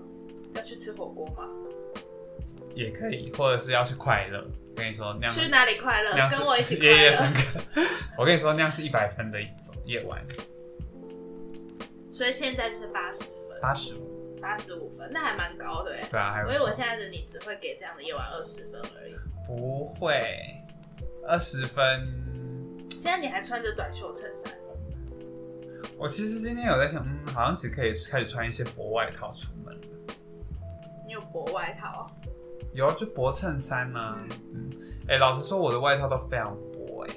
[0.56, 1.44] 要去吃火锅吗？
[2.76, 4.44] 也可以，或者是要去快乐。
[4.74, 7.18] 跟你说那样去哪里快乐跟我一起 快夜夜乐。
[7.18, 7.82] 笙歌。
[8.18, 10.26] 我跟你说那样是一百分的一种夜晚，
[12.10, 14.11] 所以现在是八十分，八十五。
[14.42, 16.08] 八十五分，那还蛮高的哎。
[16.10, 19.16] 对啊，还有我以为我现在的你只会给这样的夜晚二十分而已。
[19.46, 20.56] 不会
[21.28, 22.28] 二十分。
[22.90, 24.54] 现在你还穿着短袖衬衫，
[25.98, 29.76] 我其实今天有在想，嗯，好像其实可以开始穿一些薄外套出门。
[31.06, 32.10] 你有薄外套，
[32.74, 34.18] 有啊就薄衬衫呐、
[34.54, 34.70] 嗯，
[35.08, 37.16] 哎、老实说，我的外套都非常薄哎、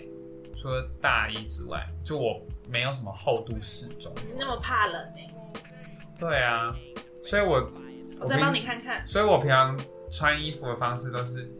[0.57, 4.13] 除了大衣之外，就我没有什么厚度适中。
[4.17, 5.31] 你那么怕冷哎？
[6.19, 6.75] 对啊，
[7.25, 7.71] 所以我
[8.21, 9.05] 我再帮你，看看。
[9.07, 11.51] 所以我平常穿衣服的方式都是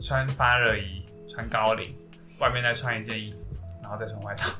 [0.00, 1.94] 穿发热衣，穿高领，
[2.40, 3.38] 外面再穿一件衣服，
[3.82, 4.52] 然后再穿外套，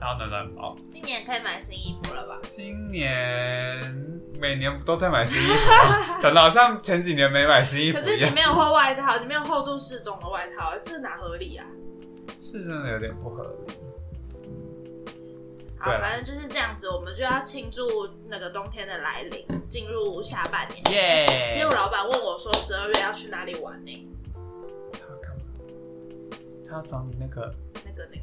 [0.00, 0.74] 然后暖暖包。
[0.90, 2.38] 今年可以买新衣服了吧？
[2.44, 3.94] 今年
[4.40, 11.66] 每年都在买新衣服吗，讲的好像前几年没买新衣服一样，可是你没有厚外套，你没有厚度适中的外套，这哪合理啊？
[12.40, 13.74] 是真的有点不合理。
[15.84, 20.82] 反正就是这样子，我们就要庆祝那个冬天的来临，进入下半年。
[20.92, 24.08] 耶、今天我老板问我说，十二月要去哪里玩呢？
[24.92, 25.42] 他要干嘛？
[26.66, 28.22] 他要找你那个那个那个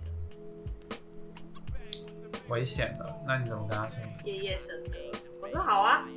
[2.50, 3.97] 危险的，那你怎么跟他说？
[4.26, 4.97] 夜夜笙歌。
[5.41, 6.08] 我说好啊，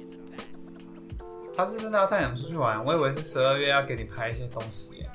[1.57, 5.07] 他是真的要带你们出去玩，我以为是十二月要给你拍一些东西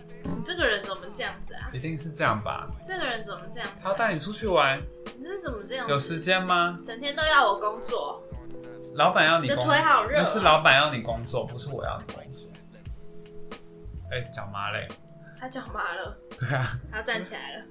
[0.46, 1.70] 这个人怎么这样子啊？
[1.74, 2.68] 一定是这样吧？
[2.86, 3.76] 这个人怎么这样、啊？
[3.82, 4.80] 他要带你出去玩，
[5.18, 5.88] 你这是怎么这样？
[5.88, 6.80] 有时间吗？
[6.86, 8.24] 整天都要我工作，
[8.96, 10.22] 老板要你你的工，腿好热、啊。
[10.24, 12.42] 那是老板要你工作，不是我要你工作。
[14.12, 14.88] 哎、脚麻嘞？
[15.40, 17.66] 他脚麻了，对啊，他站起来了，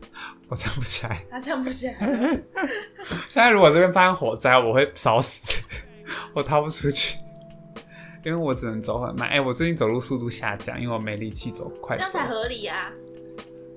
[0.49, 1.23] 我站不起来。
[1.31, 2.39] 他站不起来了。
[3.29, 5.63] 现在如果这边发生火灾，我会烧死，
[6.33, 7.19] 我逃不出去，
[8.25, 9.29] 因为我只能走很慢。
[9.29, 12.27] 哎、我最近走路速度下降，因为我没力气走快走这样。
[12.27, 12.93] 才合理啊！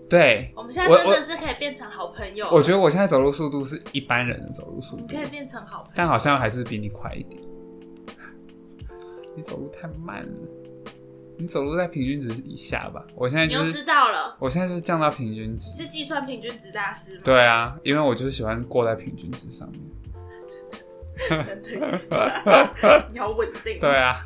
[0.09, 2.51] 对，我们现在真的是可以变成好朋友了。
[2.51, 5.93] 我觉得我现在走路速度是一般人的走路速度可，以变成好朋友。
[5.95, 7.41] 但好像还是比你快一点。
[9.33, 10.31] 你走路太慢了，
[11.37, 13.05] 你走路在平均值以下吧。
[13.15, 15.83] 我现在你又知，道了，我现在就是降到平均值你。
[15.83, 17.21] 是计算平均值大师吗？
[17.23, 19.79] 对啊，因为我就是喜欢过在平均值上面。
[21.29, 23.79] 真的，你好稳定。
[23.79, 24.23] 对啊，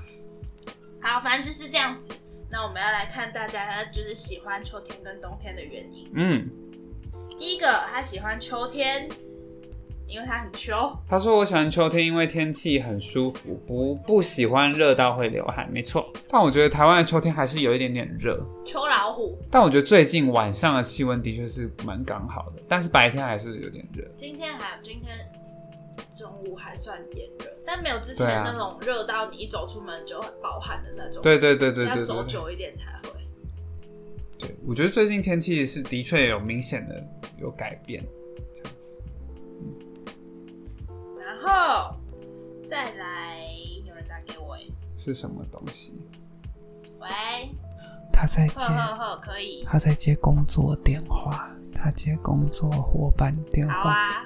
[1.01, 2.11] 好，反正就是这样子。
[2.49, 6.09] 那我们要来看大家就是喜欢秋天跟冬天的原因。
[6.13, 6.49] 嗯，
[7.37, 9.09] 第一个，他喜欢秋天，
[10.07, 10.97] 因为他很秋。
[11.09, 16.13] 他说我喜欢秋天，因为天气很舒服，不不喜欢热到会流汗，没错。
[16.29, 24.05] 但我觉得台湾的秋天还是有一点点热，秋老虎，但我觉得最近晚上的气温的确是蛮刚好的，但是白天还是有点热。
[24.15, 25.17] 今天还今天
[26.15, 31.21] 中午还算炎热，但没有之前那种热到你一走出门就很暴汗的那种。
[31.21, 33.09] 对对对对要走久一点才会。
[34.37, 37.01] 对，我觉得最近天气是的确有明显的
[37.37, 38.03] 有改变，
[38.53, 38.97] 这样子。
[41.17, 41.95] 然后
[42.67, 43.47] 再来，
[43.85, 44.61] 有人打给我，哎，
[44.97, 45.93] 是什么东西？
[46.99, 47.07] 喂，
[48.11, 54.25] 他在呵呵呵，可以，他在接工作电话，他接工作伙伴电好啊，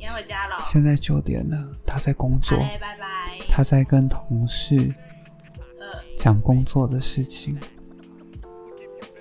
[0.00, 3.38] 你要回家了，现在九点了，他在工好嘞，拜拜。
[3.50, 4.90] 他在跟同事
[5.78, 5.86] 呃，
[6.16, 7.54] 讲工作的事情，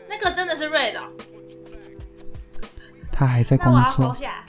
[0.07, 1.01] 那个真的是瑞的。
[1.01, 1.11] 哦，
[3.11, 4.45] 他还在那我要收下。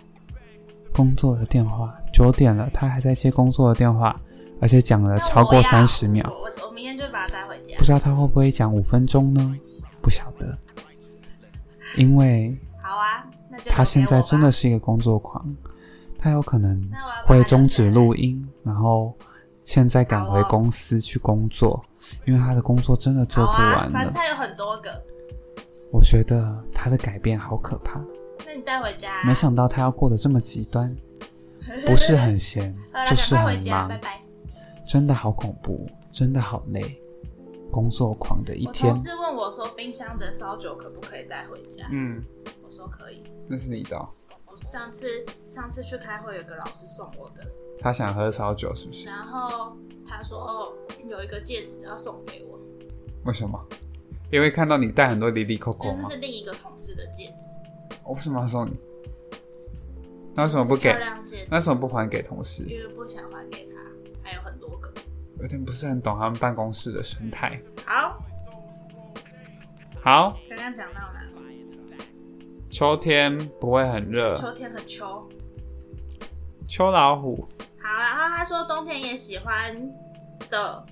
[0.93, 4.15] 工作的电话，九点了，他还在接工作的电话，
[4.61, 7.77] 而且讲了超过三十秒，我我我明天就把他带回家。
[7.77, 7.85] 不。
[7.85, 9.57] 知道他会不会讲五分钟呢？
[10.01, 10.57] 不晓得，
[11.99, 15.45] 因为好啊，那就他现在真的是是一个工作狂，
[16.21, 16.79] 他有可能
[17.25, 19.17] 会终止录音，然后
[19.65, 21.83] 现在赶回公司去工作，
[22.27, 23.91] 因为他的工作真的做不完了。
[23.91, 24.91] 反正它有很多个，
[25.91, 28.01] 我觉得他的改变好可怕，
[28.47, 29.25] 那你带回家。
[29.25, 30.95] 没想到他要过得这么极端。
[31.87, 32.75] 不是很闲
[33.07, 34.21] 就是很忙拜，拜。
[34.85, 37.01] 真的好恐怖，真的好累，
[37.71, 39.01] 工作狂的一我天同。
[39.01, 41.87] 事问我说，冰箱的烧酒可不可以带回家？
[41.93, 42.21] 嗯，
[42.65, 43.23] 我说可以。
[43.47, 44.09] 那是你的
[44.61, 47.45] 上次上次去开会，有个老师送我的，
[47.81, 49.09] 他想喝烧酒是不是？
[49.09, 50.73] 然后他说哦，
[51.09, 52.59] 有一个戒指要送给我，
[53.25, 53.59] 为什么？
[54.31, 56.09] 因为看到你戴很多离离扣扣那？
[56.09, 57.49] 是另一个同事的戒指，
[58.05, 58.79] 我为什么要送你？
[60.35, 60.95] 那为什么不给
[61.51, 62.63] 那为什么不还给同事？
[62.65, 63.75] 因为不想还给他，
[64.23, 64.93] 还有很多个。
[65.41, 67.61] 有点不是很懂他们办公室的生态。
[67.85, 68.23] 好，
[70.05, 71.21] 好，刚刚讲到哪？
[72.71, 75.29] 秋天不会很热，秋天很秋。
[76.69, 77.49] 秋老虎
[77.83, 79.75] 好，然后他说冬天也喜欢
[80.49, 80.87] 的。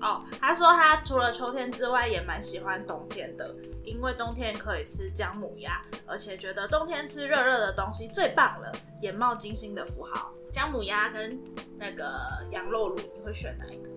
[0.00, 10.32] 哦，他说他除了秋天之外，也蛮喜欢冬天的，因为冬天可以吃姜母鸭，而且觉得冬天吃热热的东西最棒了，眼冒金星的符号。
[10.50, 11.38] 姜母鸭跟
[11.76, 12.04] 那个
[12.50, 13.90] 羊肉炉，你会选哪一个？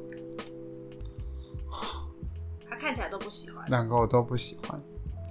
[2.69, 4.81] 他看起来都不喜欢，两个我都不喜欢。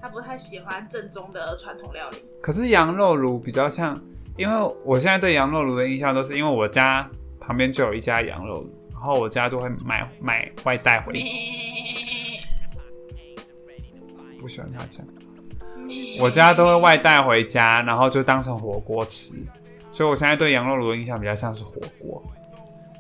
[0.00, 2.24] 他不太喜欢正宗的传统料理。
[2.40, 4.00] 可是羊肉炉比较像，
[4.36, 7.08] 因为我现在对羊肉炉的印象都是因为我家
[7.38, 11.12] 旁边就有一家羊肉炉，然后我家都会买买外带回，
[14.40, 15.08] 不喜欢他这样。
[16.20, 19.34] 我家都会外带回家，然后就当成火锅吃，
[19.90, 22.22] 所以我现在对羊肉炉的印象比较像是火锅。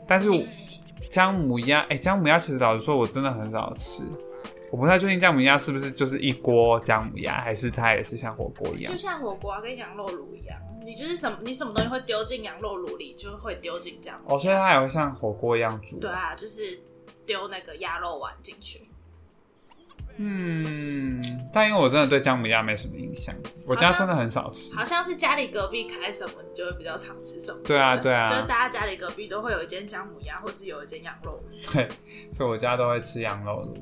[0.06, 0.28] 但是
[1.08, 4.02] 姜母鸭，哎、姜母鸭其实老实说，我真的很少吃。
[4.70, 8.98] 我不太确定姜母鸭是不是就是一锅姜母鸭，还是它也是像火锅一样就。
[8.98, 14.20] 像火锅啊跟羊肉炉一样，你就是什么你什么东西会丢进羊肉炉里，就会丢进这样。
[14.26, 15.98] 哦，所以它也会像火锅一样煮。
[15.98, 16.80] 对啊，就是
[17.26, 18.88] 丢那个鸭肉丸进去。
[20.22, 23.34] 嗯，但因为我真的对姜母鸭没什么印象，
[23.66, 24.74] 我家真的很少吃。
[24.76, 27.58] 好像是家里隔壁开什么，你就会比较常吃什么。
[27.64, 31.42] 对啊，对啊就是啊，大家家里隔壁都会有一间姜母鸭，或是有一间羊肉。
[31.72, 31.88] 对，
[32.32, 33.74] 所以我家都会吃羊肉炉。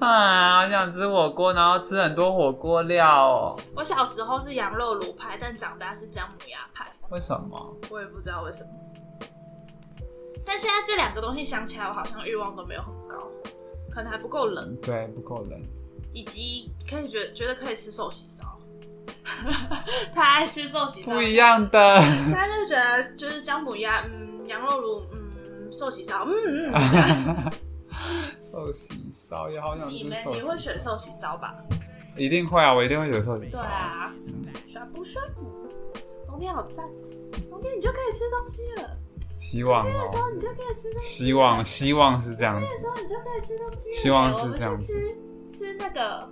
[0.00, 3.60] 啊，好想吃火锅，然后吃很多火锅料哦。
[3.74, 7.76] 我小时候是羊肉炉派，但长大是姜母鸭派，为什么？
[7.90, 8.68] 我也不知道为什么。
[10.46, 13.28] 但现在这两个东西想起来，我好像欲望都没有很高，
[13.90, 14.74] 可能还不够冷。
[14.76, 15.60] 对，不够冷。
[16.14, 18.44] 以及可以觉觉得可以吃寿喜烧，
[20.14, 21.34] 他爱吃寿喜烧，不一。
[21.34, 22.00] 样的。
[22.00, 27.52] 现在就是觉得就是姜母鸭，嗯，羊肉炉，嗯，寿喜烧，嗯嗯。
[28.40, 29.88] 寿喜烧也好想？
[29.88, 31.54] 吃你们你会选寿喜烧吧？
[32.16, 33.66] 一定会啊，我一定会选寿喜烧对。
[33.66, 34.12] 啊，
[34.66, 35.68] 刷不刷不？
[36.26, 36.88] 冬天好赞，
[37.50, 38.96] 冬天你就可以吃东西了，
[39.40, 42.80] 希望那时候哦，你就可以吃东西，希望希望是这样那子。
[42.80, 43.92] 时候你就可以吃东西。
[43.92, 45.16] 希望是这样子吃
[45.50, 46.28] 吃那个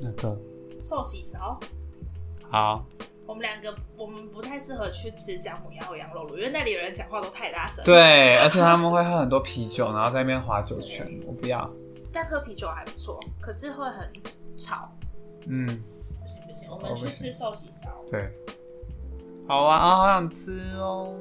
[0.00, 0.38] 那个
[0.80, 1.58] 寿喜烧。
[2.50, 2.86] 好，
[3.28, 11.70] 我们两个，我们不太适合去吃姜母鸭或羊肉炉，因为那里的人讲话都太大声。，对，而且他们会喝很多啤酒，然后在那边划酒泉，我不要。
[12.10, 14.10] 但喝啤酒还不错，可是会很
[14.56, 14.90] 吵。
[15.46, 15.66] 嗯，
[16.18, 17.90] 不行不行，我们去吃寿喜烧。
[18.10, 18.30] 对。
[19.46, 21.14] 好啊，啊，好想吃哦，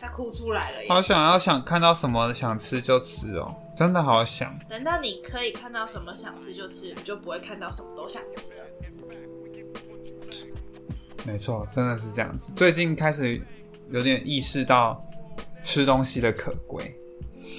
[0.00, 0.78] 他哭出来了！
[0.88, 4.56] 好想要想看到什么想吃就吃哦，真的好想。
[4.68, 8.64] 等到你可以看到什么想吃就吃，你就不会看到什么都想吃了。
[11.24, 12.52] 没错，真的是这样子。
[12.54, 13.40] 最近开始
[13.90, 15.04] 有点意识到
[15.62, 16.94] 吃东西的可贵，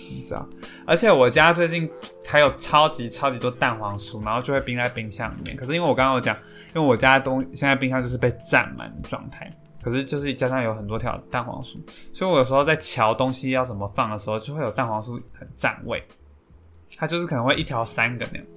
[0.10, 0.48] 你知道？
[0.86, 1.90] 而且我家最近
[2.28, 5.56] 还有超级超级多蛋黄酥，然后就会冰在冰箱里面。
[5.56, 6.36] 可是因为我刚刚有讲，
[6.74, 11.78] 因为我家东现在冰箱就是被占满的状态，可是就是加上有很多条蛋黄酥，
[12.12, 16.04] 所以我有时候在瞧东西要怎么放的时候，就会有蛋黄酥很占位，
[16.98, 18.48] 它就是可能会一条三个那样。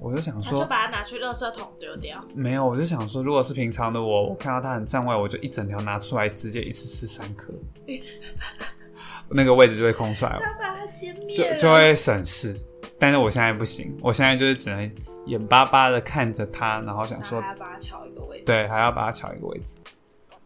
[0.00, 2.22] 我就想说就，把它拿去垃圾桶丢掉。
[2.34, 7.52] 没有，我就想说，如果是平常的我，我看到它很占位，我就一整条拿出来，直接一次吃三颗，
[9.28, 10.40] 那个位置就会空出来，了。
[11.28, 12.58] 就就会省事。
[12.98, 14.90] 但是我现在不行，我现在就是只能
[15.26, 18.44] 眼巴巴的看着它，然后想说还，要把它敲一个位置。
[18.46, 19.76] 对，还要把它调一个位置，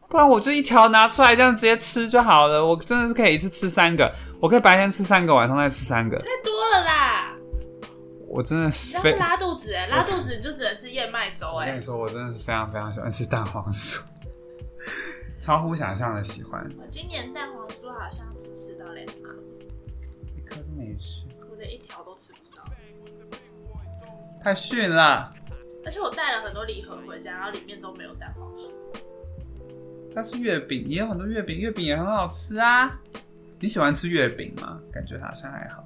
[0.09, 2.67] 不然我就一条拿出来，这样直接吃就好了。
[2.67, 6.17] 我真的是可以一次吃三个，我可以白天吃三个，晚上再吃三个。
[6.19, 7.33] 太多了啦！
[8.33, 11.81] 我真的是非拉肚子哎，拉肚子你就只能吃燕麦粥哎我跟你。
[11.81, 14.03] 说，我真的是非常非常喜欢吃蛋黄酥，
[15.41, 16.65] 超乎想象的喜欢。
[16.79, 19.37] 我今年蛋黄酥好像只吃到两颗，
[20.37, 22.63] 一颗都没吃，我连一条都吃不到。
[24.43, 25.35] 太逊了。
[25.85, 28.71] 而且我带了很多礼盒回家，然后里面都没有蛋黄酥。
[30.15, 33.01] 但是月饼也有很多月饼，月饼也很好吃啊。
[33.59, 34.81] 你喜欢吃月饼吗？
[34.93, 35.85] 感觉好像还好。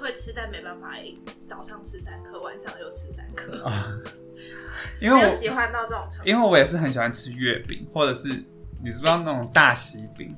[0.00, 0.92] 会吃，但没办法，
[1.36, 3.64] 早上吃三颗，晚上又吃三颗，
[5.00, 6.28] 因为我喜欢到这种程度。
[6.28, 8.28] 因为我也是很喜欢吃月饼，或者是
[8.82, 10.34] 你知不知道那种大喜饼？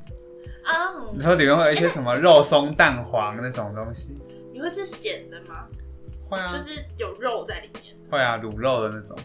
[0.64, 4.18] 嗯你，说里面会有一些什么肉松蛋黄那种东西？
[4.52, 5.66] 你会吃咸的吗？
[6.28, 7.96] 会啊，就是有肉在里面。
[8.10, 9.18] 会啊，卤肉的那种。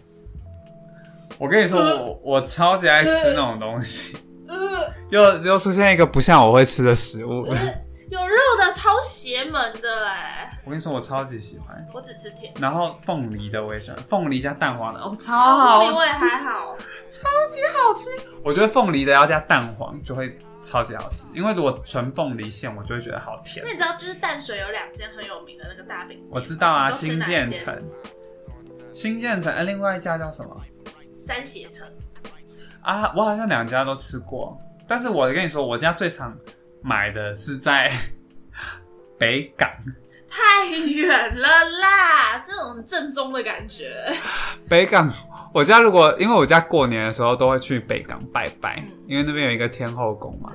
[1.37, 4.17] 我跟你说，我我超级爱吃那种东西。
[4.47, 4.55] 呃，
[5.09, 7.45] 又又出现一个不像我会吃的食物。
[8.15, 11.85] 有肉的超邪门的哎，我跟你说，我超级喜欢。
[11.93, 12.53] 我只吃甜。
[12.57, 18.09] 然后凤梨的我也喜欢，凤梨加蛋黄的，哦，超凤梨我也好吃，还好吃，
[18.41, 23.71] 我觉得凤梨的要加蛋黄就会超级好吃，因为如果纯凤梨馅，我就会觉得好甜那。
[23.73, 27.83] 你知道就是淡水有两间很有名的那个大饼店吗，我知道啊，你都吃新哪一间建成，
[28.93, 30.55] 新建成，哎，另外一家叫什么
[31.13, 31.85] 三协城，
[32.81, 33.11] 啊？
[33.13, 34.57] 我好像两家都吃过，
[34.87, 36.33] 但是我跟你说，我家最常
[36.85, 37.91] 买的是在
[39.17, 39.67] 北港。
[40.29, 41.47] 太远了
[41.81, 44.13] 啦， 这种正宗的感觉。
[44.67, 45.09] 北港，
[45.53, 50.51] 我家如果因为我家过年的时候都会去北港拜拜，嗯因为那边有一个天后宫嘛。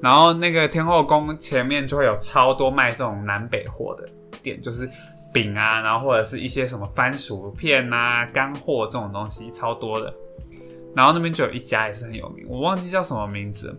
[0.00, 4.08] 然后那个天后宫前面就会有超多卖这种南北货的
[4.40, 4.88] 店，就是
[5.34, 10.14] 饼啊，然后或者是一些什么番薯片啊、干货这种东西超多的。
[10.94, 13.76] 然后那边就有一家也是很有名，我忘记叫什么名字了。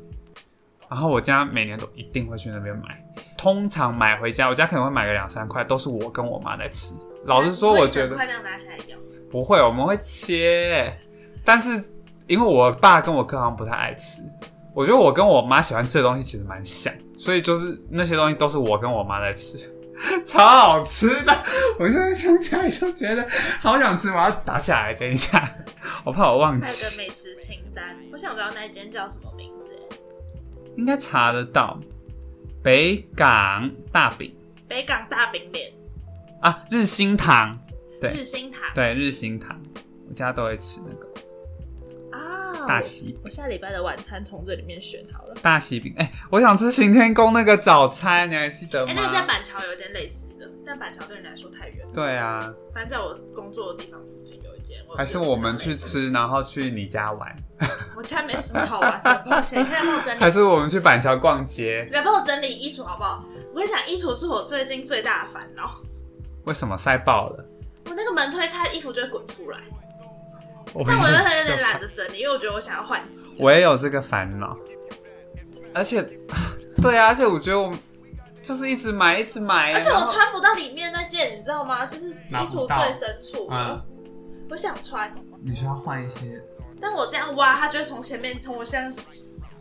[0.90, 3.02] 然后我家每年都一定会去那边买，
[3.38, 6.96] 通常买回家，我家可能会买个两三块，都是我跟我妈在吃。
[7.26, 8.98] 老实说，我觉得快这样拿起来咬。
[9.30, 10.92] 不会，我们会切，
[11.46, 11.84] 但是
[12.26, 14.24] 因为我爸跟我哥好像不太爱吃，
[14.74, 19.58] 我觉得我跟我妈喜欢吃的东西其实蛮像，所以就是那些东西都是我跟我妈在吃，
[20.26, 21.32] 超好吃的。
[21.78, 23.28] 我现在想起来就觉得
[23.62, 25.56] 好想吃，我要打下来，等一下，
[26.04, 29.59] 我怕我忘记还有个，美食清单，我想知道那一间叫什么名字？
[30.80, 31.78] 应该查得到。
[32.64, 34.34] 北港大饼
[34.68, 35.72] 北港大饼脸，
[36.42, 37.58] 啊，日新堂，
[38.00, 39.62] 对日新堂对，日新堂，
[40.08, 42.66] 我家都会吃那个啊。
[42.68, 45.36] 大喜我下礼拜的晚餐从这里面选好了。
[45.42, 45.94] 大喜饼。
[45.98, 49.02] 哎、我想吃行天宫那个早餐，你还记得吗哎、吗？
[49.04, 51.88] 那个在板桥有一间类似的，但板桥对你来说太远。
[51.94, 54.78] 对啊，反正在我工作的地方附近有一间。
[54.98, 57.36] 还是我们去吃，然后去你家玩，
[57.96, 60.20] 我家没什么好玩的， 抱歉，可以来帮我整理。
[60.20, 61.88] 还是我们去板桥逛街？
[61.92, 63.24] 来帮我整理衣橱好不好？
[63.54, 65.80] 我跟你讲，衣橱是我最近最大的烦恼。
[66.46, 67.46] 为什么塞爆了？
[67.86, 69.58] 我那个门推开，衣服就会滚出来，
[70.74, 73.36] 我但我又也有点懒得整理，因为我觉得我想要换季。
[73.40, 74.58] 我也有这个烦恼，
[75.74, 76.02] 而且，
[76.82, 77.74] 对啊，而且我觉得我
[78.42, 81.86] 就是一直买，一直买，而且我穿不到里面那件，你知道吗？
[81.86, 83.82] 就是衣橱最深处，嗯
[84.50, 86.42] 我想穿，你需要换一些。
[86.82, 88.90] 但我这样挖，它就会从前面从我像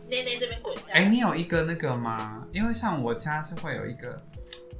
[0.07, 1.01] 内内这边滚下来。
[1.01, 2.43] 哎、你有一个那个吗？
[2.51, 4.19] 因为像我家是会有一个，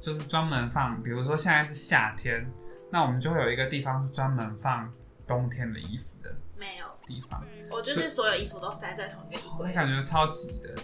[0.00, 2.44] 就是专门放，比如说现在是夏天，
[2.90, 4.92] 那我们就会有一个地方是专门放
[5.26, 7.40] 冬天的衣服的没有，地方。
[7.70, 9.72] 我就是所有衣服都塞在同一个衣我柜。
[9.72, 10.74] 感觉超挤的，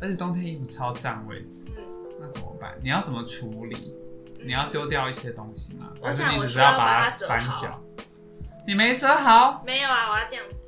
[0.00, 1.82] 而且冬天衣服超占位置，嗯，
[2.20, 2.72] 那怎么办？
[2.80, 3.92] 你要怎么处理？
[4.38, 5.90] 你要丢掉一些东西吗？
[6.00, 7.82] 我想还是你只是我需要把把它翻角？
[8.66, 10.66] 你没折好，没有啊，我要这样子。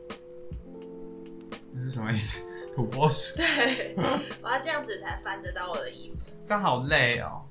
[1.74, 2.46] 这是什么意思？
[2.72, 3.96] 土拨鼠，对，
[4.40, 6.16] 我要这样子才翻得到我的衣服。
[6.46, 7.42] 这样好累哦。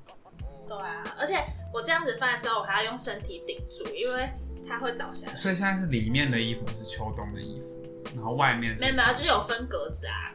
[0.66, 4.30] 对啊，而且我这样子翻的时候，我还要用身体顶住，因为
[4.66, 5.36] 它会倒下来。
[5.36, 7.82] 所以现在是里面的衣服是秋冬的衣服，
[8.14, 10.32] 然后外面是没有没有，就是有分格子啊。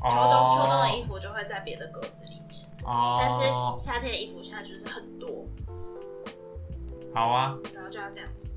[0.00, 3.46] 哦秋冬秋冬的衣服就会在别的格子里面，哦，但是
[3.78, 5.46] 夏天的衣服现在就是很多，
[7.14, 8.51] 好啊，然后就要这样子，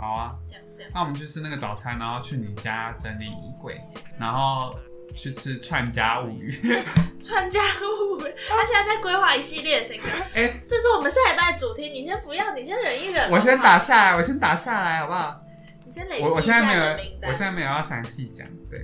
[0.00, 0.92] 好啊，这样这样。
[0.94, 3.80] 那我们去吃那个早餐，然后去你家整理衣柜，
[4.18, 4.74] 然后
[5.14, 6.50] 去吃串家物语。
[7.22, 11.90] 串家务，他现在在规划一系列的行程，哎、这是我们下礼拜的主题。
[11.90, 13.30] 你先不要，你先忍一忍。
[13.30, 15.38] 我先打，下来，我先打下来，好不好？
[15.84, 16.82] 你先累积我我现在没有。
[17.28, 18.82] 我现在没有要详细讲，对，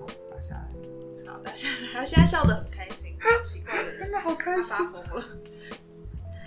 [0.00, 1.74] 好打下来，好，打下来。
[1.92, 3.98] 他现在笑得很开心，好奇怪的人。
[4.00, 5.26] 真的好开心发疯了。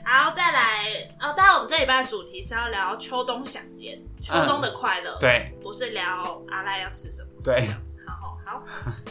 [0.09, 1.33] 好，再来哦。
[1.35, 7.29] 当然，我们这礼拜的主题是要聊秋冬想念、秋冬的快乐，，对不是聊阿赖要吃什么。
[7.43, 7.67] 对，
[8.07, 8.63] 好好，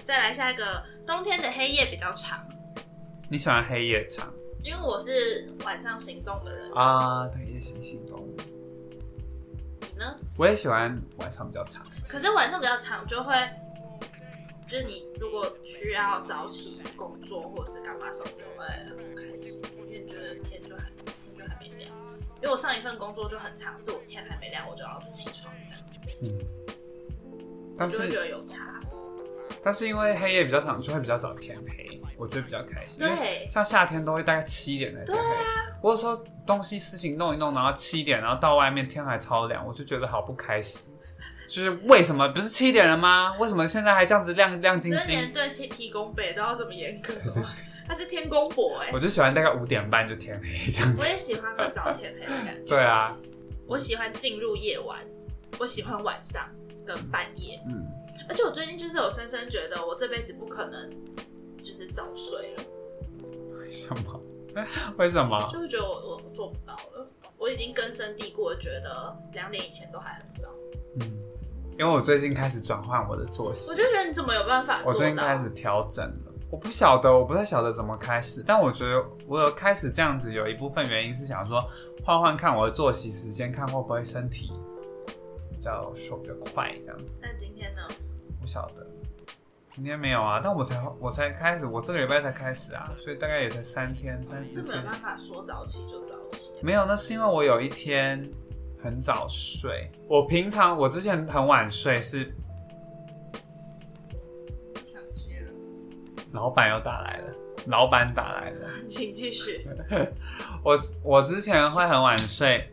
[0.02, 2.42] 再来下一个，冬天的黑夜比较长，
[3.28, 4.32] 你喜欢黑夜长
[4.64, 7.28] 因为我是晚上行动的人，啊？
[7.28, 8.34] 对，夜行行动物，
[9.80, 10.16] 你呢？
[10.38, 11.84] 我也喜欢晚上比较长。
[12.08, 13.34] 可是晚上比较长，就会
[14.66, 20.74] 就是你如果需要早起工作或者是干嘛的时候，就会很开心，因为觉得天就。
[22.36, 26.38] 因为我上一份工作就很长，是我天还没亮我就要起床这样子，嗯，
[27.78, 28.78] 但就觉是得有差。
[29.62, 32.00] 但是因为黑夜比较长，就会比较早天黑。
[32.16, 33.00] 我觉得比较开心。
[33.00, 35.42] 对，像夏天都会大概七点才天黑，啊
[35.82, 36.16] 我有时候
[36.46, 40.82] 东西事情弄一弄，然后七点，然后到外面天还超亮，我就觉得好不开心。
[41.48, 43.36] 就是为什么不是七点了吗？
[43.38, 45.32] 为什么现在还这样子亮亮晶晶这连？
[45.32, 47.44] 对提提供北都要这么严格哦，
[47.86, 51.02] 他是天公伯哎我，就喜欢大概五点半就天黑这样子。
[51.02, 52.62] 我也喜欢很早天黑的感觉。
[52.66, 53.16] 对啊，
[53.66, 54.98] 我喜欢进入夜晚，
[55.58, 56.48] 我喜欢晚上
[56.84, 57.86] 跟半夜，嗯，
[58.28, 60.90] 而且我最近就是有深深觉得我这辈子不可能
[61.62, 62.64] 就是早睡了，
[63.58, 64.20] 为什么？
[64.96, 65.48] 为什么？
[65.52, 67.06] 就是觉得我我做不到了，
[67.36, 70.48] 我已经根深蒂固的觉得两点以前都还很早，
[71.00, 71.12] 嗯，
[71.78, 74.98] 因为我最近开始转换我的作息我，就觉得你怎么有办法我做到？
[74.98, 76.25] 最近开始调整了。
[76.50, 81.60] 我不晓得，我不太晓得怎么开始，但我觉得我有开始这样子，有一部分原因是想说
[82.04, 84.52] 换换看我的作息时间，看会不会身体
[85.50, 87.04] 比较瘦比较快这样子。
[87.20, 87.82] 那今天呢？
[88.40, 88.86] 不晓得，
[89.74, 94.66] 今天没有啊，但我才我才开始，我这个礼拜才开始啊，所以大概也才三天三四天。
[94.66, 98.24] 是没有办法说早起就早起，没有，那是因为我有一天
[98.80, 99.90] 很早睡。
[100.08, 102.32] 我平常我之前很晚睡，是
[106.36, 107.28] 老板又打来了，
[107.66, 108.68] 老板打来了。
[108.86, 109.66] 请继续。
[110.62, 112.68] 我我之前会很晚睡，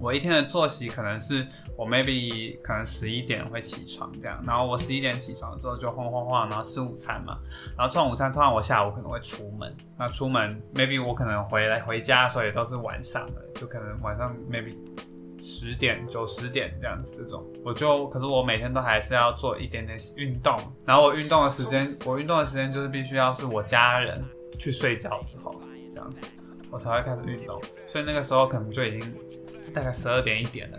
[0.00, 1.46] 我一天的作息可能是
[1.76, 7.38] 我 maybe 可能十一点会起床这样，然后我十一点起床之后就晃晃晃，然后吃午餐嘛，
[7.78, 14.74] 然后吃完午餐，突然我下午可能会出门，那出门 maybe 我可能回来回家的时候也都是晚上的，就可能晚上 maybe
[15.40, 24.24] 十点九十点这样子这种，我就可是我每天都还是要做一点点运动，然后我运动的时间，我运动的时间就是必须要是我家人
[24.58, 25.54] 去睡觉之后
[25.94, 26.26] 这样子。
[26.68, 29.14] 我才会开始运动，所以那个时候可能就已经
[29.72, 30.78] 大概十二点一点了，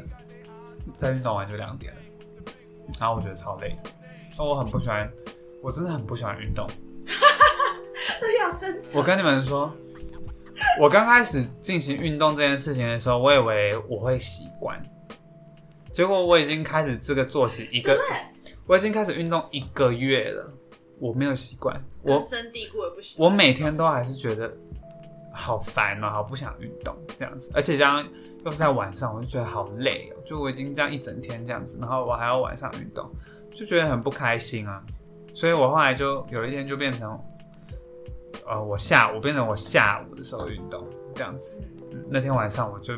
[0.98, 2.00] 再运动完就两点了，
[3.00, 3.90] 然后我觉得超累的，
[4.38, 5.10] 那我很不喜欢，
[5.64, 6.70] 我真的很不喜欢运动。
[8.20, 9.74] 这要真我跟你们说，
[10.82, 14.82] 我刚开始进行运动这件事情的时候，我以为我会习惯，
[15.92, 17.98] 结果我已经开始这个作息一个，
[18.66, 20.52] 我已经开始运动一个月了，
[21.00, 23.16] 我没有习惯，我根深蒂固的不行。
[23.20, 24.52] 我每天都还是觉得
[25.34, 28.08] 好烦哦，好不想运动这样子，而且这样
[28.44, 30.18] 又是在晚上，我就觉得好累哦。
[30.26, 33.08] 就我已经这样一整天这样子，然后我还要晚上运动，
[33.54, 34.84] 就觉得很不开心啊。
[35.36, 37.20] 所以我后来就有一天就变成，
[38.48, 41.60] 呃，我下午变成我下午的时候运动这样子。
[41.92, 42.94] 嗯那天晚上我就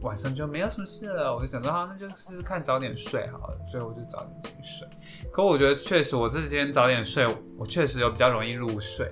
[0.00, 4.88] 晚上就没有什么事了，我就想说，啊，那就试试看早点睡好了，所以我就早点进去睡。
[5.32, 7.26] 可我觉得确实，我这几天早点睡，
[7.56, 9.10] 我确实有比较容易入睡。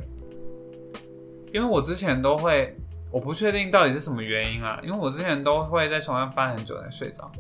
[1.53, 2.76] 因为我之前都会，
[3.11, 7.30] 我不确定到底是什么原因啊，因为我之前都会在床上翻很久才睡着，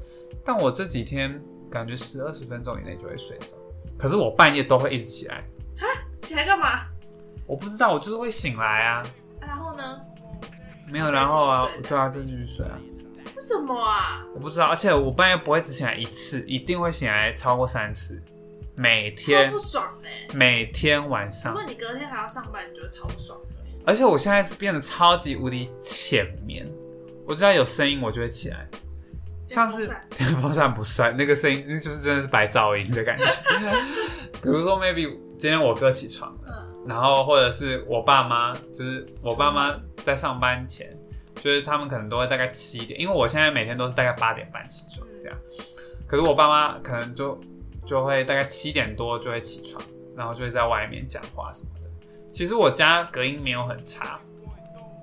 [0.44, 3.56] 但我这几天感觉十二十分钟以内就会睡着，
[3.98, 5.44] 可是我半夜都会一直起来，
[6.24, 6.86] 起来干嘛？
[7.52, 9.04] 我不知道，我就是会醒来啊，
[9.38, 10.00] 然后呢？
[10.88, 12.78] 没有然后啊对啊，就继续睡啊，
[13.26, 14.24] 为什么啊？
[14.34, 18.22] 我不知道，而且我半夜不会只醒来一次，一定会醒来超过三次，
[18.74, 23.56] 每天不爽呢、每天晚上如果，你隔天还要上班，你就会超不爽的。
[23.84, 26.66] 而且我现在是变得超级无敌浅眠，
[27.26, 28.66] 我只要有声音我就会起来。
[29.46, 33.24] 像是电电风扇不算，那个声音那就是真的是白噪音的感觉。
[34.40, 40.96] 比如说，maybe 今天我哥起床了，嗯，然后或者是我爸妈，就是我爸妈在上班前，
[41.36, 45.38] 就是他们可能都会大概七点，因为我现在每天都是大概八点半起床这样，
[46.06, 47.40] 可是我爸妈可能就
[47.86, 49.82] 就会大概七点多就会起床，
[50.16, 51.90] 然后就会在外面讲话什么的。
[52.32, 54.18] 其实我家隔音没有很差，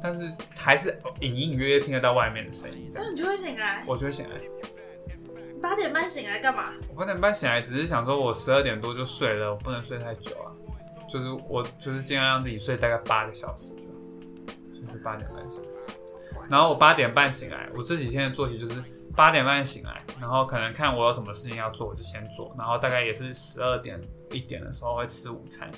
[0.01, 3.83] 但是还是隐隐约约听得到外面的声音，这样那你就会醒来。
[3.87, 4.35] 我就会醒来。
[5.53, 6.73] 你八点半醒来干嘛？
[6.89, 10.51] 我八点半醒来，只是想说我十二点多就睡了，我不能睡太久啊。
[11.11, 13.73] 就是我就是尽量让自己睡大概八个小时
[14.73, 15.61] 就，是八点半醒。
[16.49, 18.83] 然后我八点半醒来，我这几天的作息就是
[19.15, 23.99] 八点半醒来，然后可能看我有什么事情要做，我就先做，然后大概也是十二点
[24.31, 25.71] 一点的时候会吃午餐，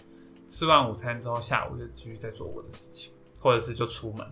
[0.48, 4.26] 吃完午餐之后下午就继续再做我的事情，或者是就出门。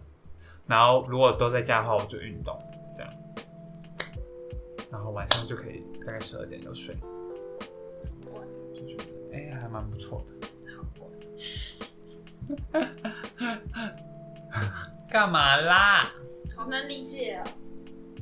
[0.68, 2.58] 然后如果都在家的话，我就运动
[2.96, 3.14] 这样，
[4.92, 6.96] 然后晚上就可以大概十二点就睡。
[8.74, 10.48] 就觉得哎、还蛮不错的。
[15.10, 16.12] 干嘛啦？
[16.56, 17.44] 好难理解哦。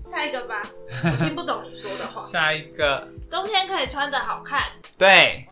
[0.03, 0.63] 下一个吧，
[1.03, 2.21] 我听不懂你说的话。
[2.25, 4.63] 下一个，冬天可以穿的好看，
[4.97, 5.45] 对，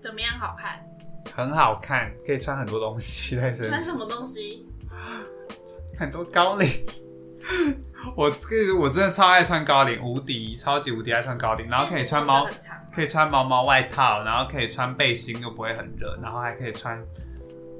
[0.00, 0.82] 怎么样好看？
[1.34, 4.66] 很好看，可以穿很多东西在身上，穿什么东西？
[5.98, 6.68] 很多高领。
[8.16, 12.46] 我这个我真的超爱穿高领，无敌，超级无敌爱穿高领，然后可以穿毛
[12.94, 16.98] 可以穿毛毛外套，然后可以穿背心又不会很热，然后还可以穿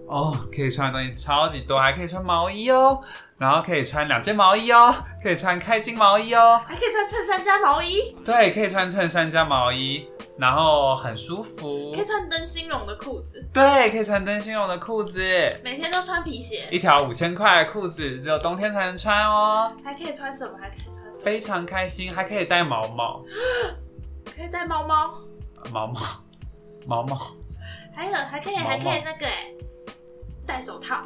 [0.06, 3.02] 哦，可以穿的东西超级多，还可以穿毛衣哦，
[3.38, 11.92] 然后可以穿两件毛衣哦，可以穿开襟毛衣哦，还可以穿衬衫加毛衣，对，可以穿衬衫加毛衣，然后很舒服。
[11.94, 12.04] 可以。
[12.04, 15.20] 穿灯芯绒的裤子，对，可以穿灯芯绒的裤子，
[15.62, 20.58] 每天都穿皮鞋，一条五千块的裤子，只有冬天才能穿哦，还可以穿什么？
[20.60, 21.20] 还可以穿什么？
[21.22, 23.22] 非常开心，还可以戴毛毛，
[24.36, 25.14] 可以戴毛毛，
[25.70, 26.00] 毛毛，
[26.86, 27.36] 毛毛，
[27.94, 29.52] 还有还可以毛毛还可以那个哎，
[30.46, 31.02] 戴手套。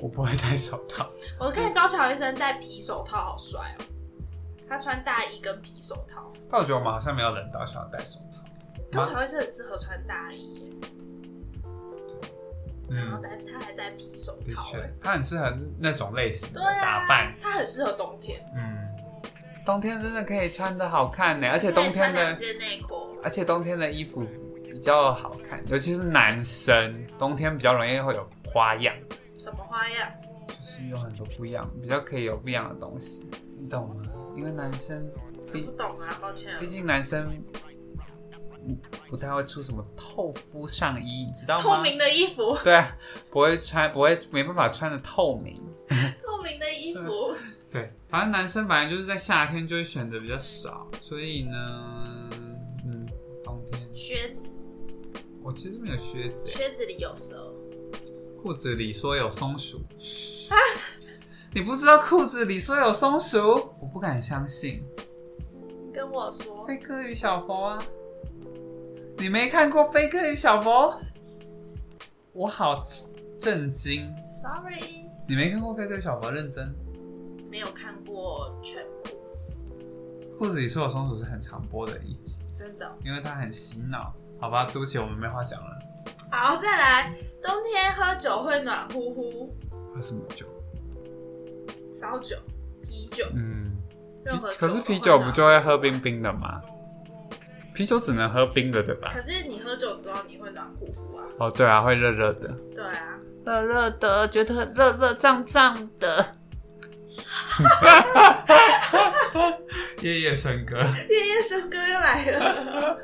[0.00, 1.08] 我不会戴手套，
[1.40, 3.84] 我看高桥医生戴皮手套好帅哦，
[4.68, 6.32] 他穿大衣跟皮手套。
[6.50, 8.40] 但我觉得我们好像没有冷到想要戴手套。
[8.92, 10.70] 高桥医生很适合穿大衣耶，
[12.88, 14.62] 然后嗯，戴他还戴皮手套
[15.02, 17.34] 他，，很适合那种类型的打扮。
[17.40, 18.86] 他很适合冬天，嗯，
[19.64, 24.24] 冬天真的可以穿的好看呢，而且冬天的，件内裤，而且冬天的衣服
[24.64, 28.94] 比较好看，尤其是男生，冬天比较容易会有花样，
[29.46, 30.10] 什么花样？
[30.48, 33.24] 就是有很多不一样，比较可以有不一样的东西，
[33.60, 34.02] 你懂吗？
[34.34, 35.08] 因为男生
[35.52, 36.66] 毕不懂啊，抱歉啊毕。
[36.66, 37.30] 竟男生。
[38.68, 38.76] 嗯
[39.08, 41.62] 不太会出什么透肤上衣，你知道吗？
[41.62, 42.96] 透明的衣服，对啊，
[43.30, 45.62] 不会穿，不会没办法穿的透明。
[46.20, 47.32] 透明的衣服，
[47.70, 52.28] 对，反正男生本来就是在夏天就会选择比较少，所以呢，
[52.84, 53.06] 嗯，
[53.44, 54.48] 冬天靴子，
[55.40, 57.54] 我其实没有靴子耶，靴子里有蛇，
[58.46, 59.82] 裤子里说有松鼠。
[61.52, 63.40] 你不知道裤子里说有松鼠？
[63.80, 64.84] 我不敢相信。
[65.92, 67.82] 跟我说，飞哥与小佛啊，
[69.18, 70.96] 你没看过飞哥与小佛？
[72.32, 72.80] 我好
[73.36, 76.30] 震惊！Sorry，你没看过飞哥与小佛？
[76.30, 76.72] 认真？
[77.50, 82.96] 没有看过全部，裤子里说有松鼠是很常播的一集，真的。
[83.04, 84.14] 因为它很洗脑。
[84.38, 85.78] 好吧，对不起，我们没话讲了。
[86.30, 89.54] 好，再来，冬天喝酒会暖乎乎，
[89.94, 90.46] 喝什么酒？
[91.92, 92.36] 烧酒、
[92.82, 93.76] 啤酒，嗯，
[94.24, 96.60] 任何可是啤酒不就会喝冰冰的吗？
[97.74, 99.08] 啤酒只能喝冰的，对吧？
[99.12, 101.24] 可是你喝酒之后你会暖乎乎啊？
[101.38, 106.36] 哦，对啊，会热热的，对啊，热热的，觉得热热胀胀的。
[110.02, 110.76] 夜夜笙歌，
[111.08, 112.98] 夜夜笙歌又来了。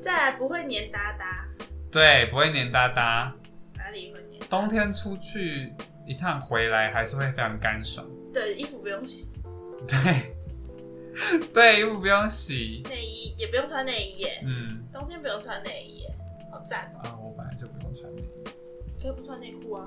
[0.00, 1.44] 再来，不会黏哒哒，
[1.94, 3.32] 对，不会黏哒哒。
[3.76, 4.42] 哪里会黏？
[4.48, 5.72] 冬天出去
[6.04, 8.04] 一趟回来还是会非常干爽。
[8.32, 9.30] 对，衣服不用洗，
[9.86, 12.82] 对， 对，衣服不用洗。
[12.88, 16.14] 内衣也不用穿内衣耶，嗯，冬天不用穿内衣耶，
[16.50, 17.08] 好赞哦！
[17.08, 18.44] 啊，我本来就不用穿内衣，
[19.00, 19.86] 可以不穿内裤啊？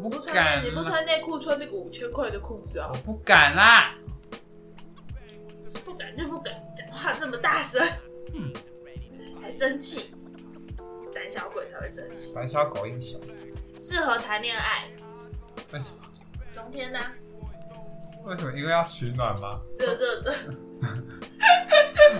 [0.00, 2.96] 我不穿敢内，你不穿内裤，穿那个五千块的裤子啊我？
[2.98, 3.96] 不敢啦。
[5.84, 7.84] 不敢就不敢，讲话这么大声，
[8.32, 8.52] 嗯
[9.42, 10.14] 还生气，
[11.28, 12.34] 胆小鬼才会生气。
[12.34, 13.20] 胆小狗英雄，
[13.78, 14.88] 适合谈恋爱，
[15.74, 15.98] 为什么？
[16.54, 16.98] 冬天呢、
[18.24, 18.50] 为什么？
[18.58, 19.60] 因为要取暖吗？
[19.78, 20.32] 热热的，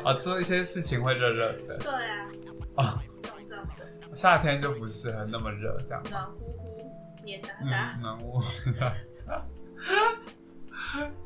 [0.04, 2.28] 啊， 做一些事情会热热的对啊，
[2.76, 3.02] 啊。
[3.22, 6.02] 胀胀的，夏天就不适合那么热，这样。
[6.10, 6.92] 暖乎乎，
[7.24, 7.96] 黏哒嗯，哒。
[8.02, 8.42] 暖屋，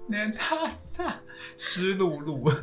[0.07, 0.41] 黏哒
[0.97, 1.17] 哒，
[1.59, 2.49] 湿漉漉。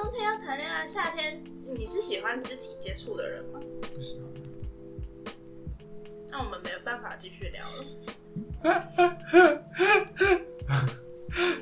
[0.00, 3.58] 冬天要谈恋爱，夏天你是喜欢肢体接触的人吗？
[3.92, 4.30] 不喜欢。
[6.30, 7.84] 那我们没有办法继续聊了。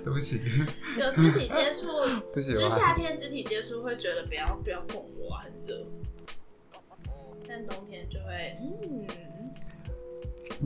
[0.04, 0.42] 对不起，
[0.98, 1.86] 有肢体接触，
[2.34, 2.76] 不喜就是。
[2.76, 5.86] 夏天肢体接触会觉得不要不要碰我啊，很热。
[7.48, 9.06] 但冬天就会，嗯，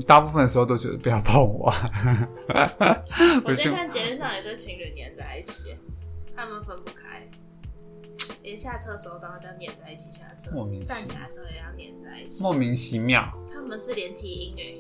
[0.04, 1.72] 大部分的时候都觉得不要碰我。
[3.44, 5.76] 我今天看节目上有一对情侣黏在一起，
[6.34, 7.09] 他们分不开，
[8.42, 12.42] 连下车的时候都要这样黏在一起下车莫名，其站起来的时候也要黏在一起。
[12.42, 14.74] 莫名其妙，他们是连体婴哎，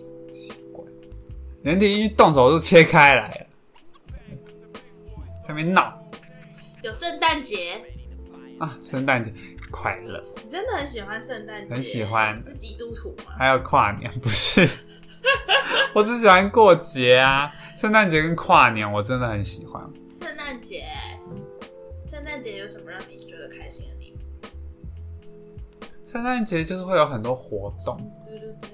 [1.62, 3.46] 连体一动手就切开来了，
[5.42, 6.02] 在那边闹
[6.82, 7.82] 有圣诞节，
[8.58, 8.78] 啊！
[8.82, 9.30] 圣诞节
[9.70, 13.34] 快乐，你真的很喜欢圣诞节，很喜欢是基督徒吗？
[13.38, 14.66] 还有跨年不是？
[15.94, 19.82] 我只喜欢过节啊，圣诞节跟跨年我真的很喜欢。
[20.08, 20.86] 圣诞节，
[22.10, 24.50] 圣诞节有什么让你觉得开心的地方
[26.04, 27.96] 圣诞节就是会有很多活动，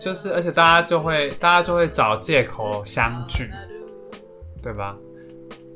[0.01, 3.51] 就是而且大家就会大家就会找借口相聚，
[4.63, 4.97] 对吧？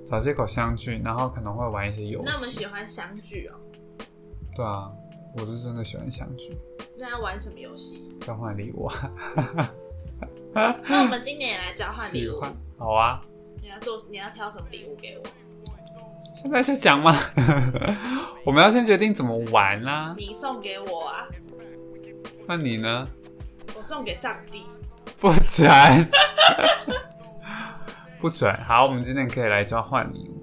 [0.07, 2.49] 找借口相聚，然后可能会玩一些游戏那我们。
[2.49, 3.55] 喜欢相聚哦。
[4.57, 4.91] 对啊，
[5.37, 6.57] 我是真的喜欢相聚，
[6.97, 8.09] 那要玩什么游戏？
[8.23, 9.13] 交换礼物啊，
[10.55, 12.41] 那我们 今年也来交换礼物。
[12.79, 13.21] 好啊，
[13.61, 15.25] 你要做，你要挑什么礼物给我？
[16.35, 17.15] 现在就讲吗？
[18.45, 21.27] 我们要先决定怎么玩啦、你送给我啊，
[22.47, 23.07] 那你呢？
[23.77, 24.65] 我送给上帝。
[25.21, 25.69] 不准，
[28.21, 28.55] 不准。
[28.67, 30.43] 好，我们今天可以来交换礼物，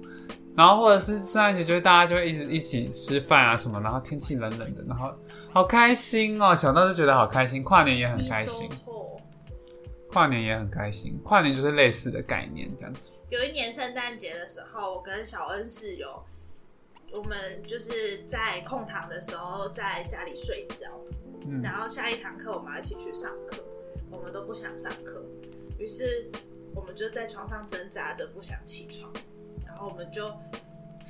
[0.56, 5.10] 然后或者是圣诞节，就是大家就会一直一起吃饭啊什么，然后天气冷冷的，然后
[5.52, 7.64] 好开心哦，想到就觉得好开心。
[7.64, 8.70] 跨年也很你开心。
[10.08, 13.12] 跨年也很开心，跨年就是类似的概念这样子。
[13.28, 16.22] 有一年圣诞节的时候，我跟小恩室友，
[17.12, 20.98] 我们就是在空堂的时候在家里睡觉，
[21.46, 23.62] 嗯，然后下一堂课我们要一起去上课，
[24.10, 25.22] 我们都不想上课，
[25.78, 26.30] 于是
[26.74, 29.12] 我们就在床上挣扎着不想起床，
[29.66, 30.26] 然后我们就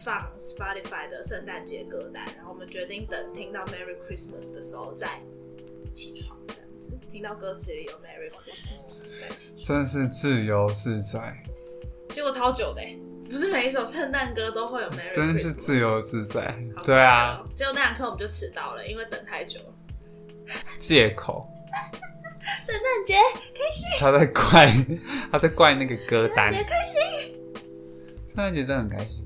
[0.04, 5.20] 放 Spotify 的圣诞节歌单，然后我们决定等听到 Merry Christmas 的时候再
[5.92, 7.92] 起床，这样子，听到歌词里有
[9.34, 9.64] 起。
[9.64, 11.36] 真是自由自在，
[12.10, 16.82] 结果超久的欸，不是每一首圣诞歌都会有 Merry Christmas，真是自由自在好。
[16.82, 19.74] 对啊，，结果那堂课我们就迟到了，因为等太久了。
[20.78, 21.46] 借口。
[22.40, 23.14] 圣诞节
[23.52, 24.66] 开心，他在怪，
[25.30, 26.54] 他在怪那个歌单。
[26.54, 27.34] 也开心。
[28.28, 29.22] 圣诞节真的很开心，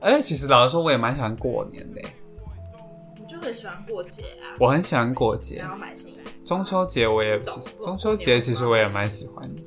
[0.00, 2.08] 而且其实老实说，我也蛮喜欢过年的耶。
[3.18, 6.16] 你就很喜欢过节啊，我很喜欢过节然，后买新。
[6.52, 9.62] 中秋节我也懂其实中秋节其实我也蛮喜欢的。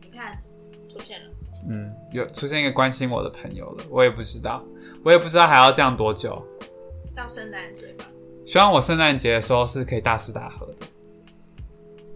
[0.00, 0.40] 你看，
[0.88, 1.30] 出现了，
[1.68, 4.64] 嗯，有出现一个关心我的朋友了，我也不知道，
[5.04, 6.40] 我也不知道还要这样多久。
[7.16, 8.06] 到圣诞节吧。
[8.46, 10.86] 希望我圣诞节的时候是可以大吃大喝的。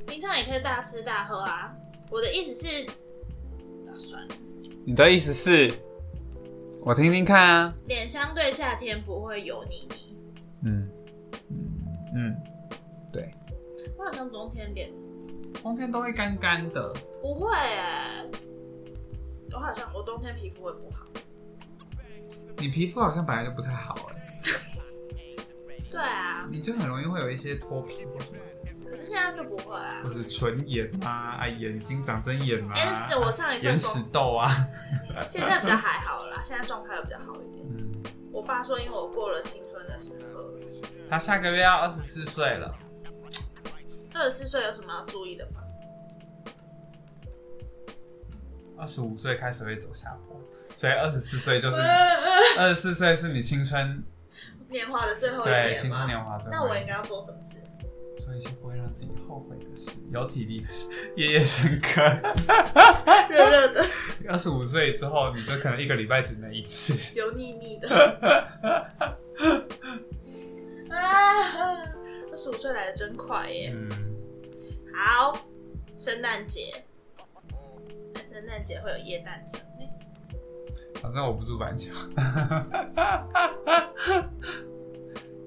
[0.07, 1.75] 平常也可以大吃大喝啊。
[2.09, 4.35] 我的意思是，啊，算了，
[4.85, 5.75] 你的意思是，
[6.83, 7.75] 我听听看啊。
[7.89, 10.17] 脸相对夏天不会油腻腻。
[10.63, 10.89] 嗯
[12.17, 12.35] 嗯
[13.13, 13.31] 对，
[13.99, 14.91] 我好像冬天脸
[15.63, 16.93] 冬天都会干干的。
[17.23, 18.25] 不会哎、
[19.53, 21.07] 我好像我冬天皮肤会不好。
[22.59, 24.41] 你皮肤好像本来就不太好哎，
[25.91, 28.39] 对啊，你就很容易会有一些脱皮或什么。
[28.89, 30.11] 可是现在就不会啊或。
[30.11, 34.49] 是唇炎啊，啊眼睛长针眼啊，眼屎我上一份眼屎，痘啊，
[35.29, 37.67] 现在比较还好啦，现在状态又比较好一点。
[37.69, 37.93] 嗯，
[38.33, 40.55] 我爸说，因为我过了青春的时刻，
[41.09, 42.75] 他下个月要二十四岁了，
[44.15, 45.63] 二十四岁有什么要注意的吗？
[48.79, 50.39] 二十五岁开始会走下坡，
[50.75, 51.81] 所以二十四岁就是
[52.59, 54.05] 二十四岁是你青春
[54.69, 55.77] 年华的最后一对年吗？
[55.79, 57.63] 青春年华最后一年那我应该要做什么事？
[58.19, 62.03] 做一些不会让自己后悔的事，有体力的事，夜夜笙歌。
[63.31, 63.85] 热热的，
[64.29, 67.17] 二十五岁之后，你就可能一个礼拜只能一次。
[67.17, 67.89] 油腻腻的。
[70.97, 71.83] 啊，
[72.31, 73.73] 二十五岁来的真快耶！
[73.75, 73.89] 嗯，
[74.95, 75.39] 好，
[75.99, 76.85] 圣诞节，
[78.15, 79.89] 那圣诞节会有耶诞城耶
[81.03, 81.93] 反正我不住板桥。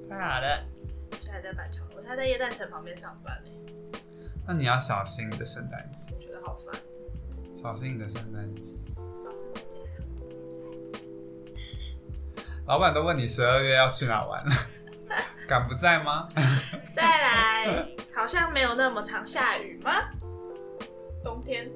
[0.10, 0.66] 太好了，
[1.22, 3.52] 现在在板桥，我现在在耶诞城旁边上班呢，
[4.48, 6.76] 那你要小心你的圣诞节，我觉得好烦。
[7.62, 8.78] 小心你的圣诞节。
[12.66, 14.46] 老板都问你十二月要去哪玩。
[14.46, 14.52] 了，
[15.50, 16.28] 敢不在吗？
[16.94, 19.92] 再来，好像没有那么常下雨吗？
[21.24, 21.70] 冬天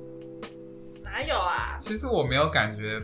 [1.02, 1.76] 哪有啊？
[1.80, 3.02] 其实我没有感觉，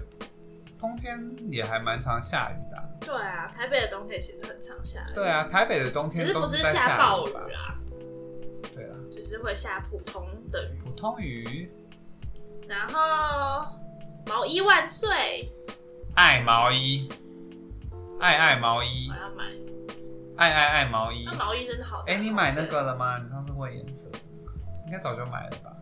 [0.79, 5.13] 冬天也还蛮常下雨的啊、对啊，台北的冬天其实很常下雨。
[5.15, 7.39] 对啊，台北的冬只是不天都在是下暴雨吧？
[7.39, 7.75] 啦，
[8.73, 10.77] 对啊，就是会下普通的雨。
[10.83, 11.71] 普通雨，
[12.67, 13.65] 然后
[14.27, 15.09] 毛衣万岁，
[16.15, 17.09] 爱毛衣，
[18.19, 19.45] 爱爱毛衣我，要买。
[20.39, 21.33] 爱爱爱毛衣那。
[21.33, 22.01] 毛衣真的好。
[22.07, 23.17] 哎、你买那个了吗？
[23.21, 24.09] 你上次问颜色，
[24.85, 25.75] 应该早就买了吧？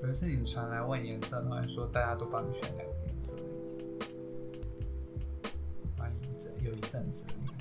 [0.00, 3.42] 有一次你传来问颜色，然后你说大家都帮你选两个颜色的
[6.22, 7.56] 一阵有一阵子你很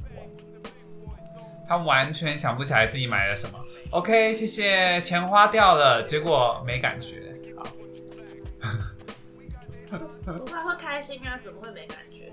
[1.08, 3.58] 忘了，他完全想不起来自己买了什么。
[3.90, 7.34] OK，谢谢，钱花掉了，结果没感觉。
[7.58, 7.66] 好，
[10.26, 11.40] 不会会开心啊？
[11.44, 12.25] 怎么会没感觉？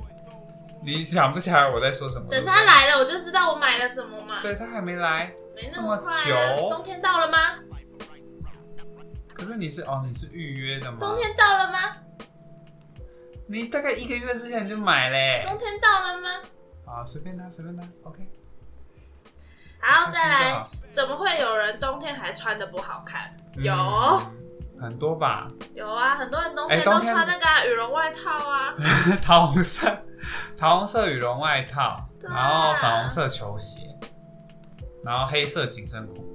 [0.85, 2.27] 你想不起来我在说什么？
[2.31, 4.35] 等他来了，我就知道我买了什么嘛。
[4.37, 5.33] 所以他还没来。
[5.55, 6.13] 没那么快
[6.71, 7.39] 冬天到了吗？
[9.35, 10.99] 可是你是哦，你是预约的吗？
[11.01, 11.79] 冬天到了吗？
[13.47, 15.45] 你大概一个月之前就买嘞。
[15.47, 16.29] 冬天到了吗？
[16.87, 18.27] 啊，随便他，随便他，OK。
[19.81, 23.35] 好，再来怎么会有人冬天还穿的不好看？
[23.57, 24.33] 有嗯
[24.81, 28.75] 很多吧，有啊，很多人冬天都穿那个啊羽绒外套啊。
[29.23, 29.87] 桃红色，
[30.57, 33.81] 桃红色羽绒外套，然后粉红色球鞋，
[35.05, 36.29] 然后黑色紧身裤。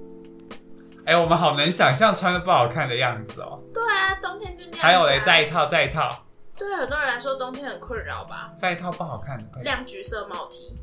[1.05, 3.63] 哎、我们好能想象穿的不好看的样子哦。
[3.73, 4.83] 对啊，冬天就那样、啊。
[4.83, 6.23] 还有嘞，再一套，再一套，
[6.57, 8.51] 对很多人来说，冬天很困扰吧？
[8.57, 10.75] 再一套不好看，亮橘色帽 T，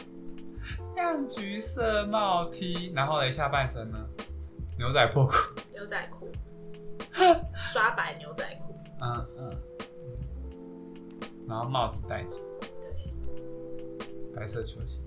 [0.96, 3.98] 亮橘色帽 T，然后嘞下半身呢，
[4.78, 5.34] 牛仔破裤，
[5.74, 6.32] 牛仔裤，
[7.60, 9.50] 刷白牛仔裤，嗯嗯，
[11.48, 15.00] 然后帽子戴着，对，白色球鞋。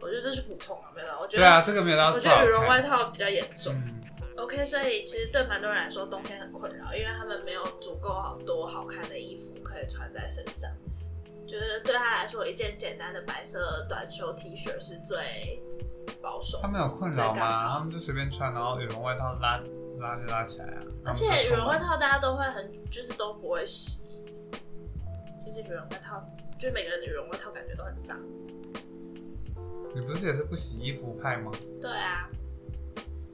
[0.00, 2.80] 我觉得这是普通啊，没有啦，我觉得，对啊，这个没有到我觉得羽绒外。
[2.80, 3.74] 套比较严重。
[3.74, 4.00] 嗯
[4.36, 10.70] ，OK，所以其实对蛮多人来说，冬天很困扰，因为他们没有足够好多好看的衣服可以穿在身上。
[11.44, 15.60] 就是对他来说，一件简单的白色短袖 T 恤是最
[16.22, 16.68] 保守他。
[16.68, 17.72] 们有困扰吗？
[17.72, 19.60] 他们就随便穿，然后羽绒外套拉
[19.98, 20.78] 拉就拉起来啊。
[21.04, 24.05] 而且羽绒外套大家都会很，就是都不会洗。
[25.46, 26.20] 其实羽绒外套，
[26.58, 28.18] 就是每个人的羽绒外套感觉都很脏。
[29.94, 31.52] 你不是也是不洗衣服派吗？
[31.80, 32.28] 对啊，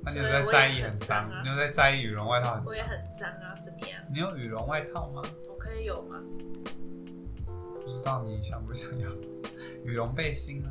[0.02, 1.30] 那你有在在意很脏？
[1.42, 2.66] 你有在在意羽绒外套很脏？
[2.66, 3.98] 我也很脏啊，怎么样？
[4.12, 5.22] 你有羽绒外套吗？
[5.48, 6.22] 我可以有吗？
[7.80, 9.10] 不知道你想不想要
[9.82, 10.68] 羽绒背心呢？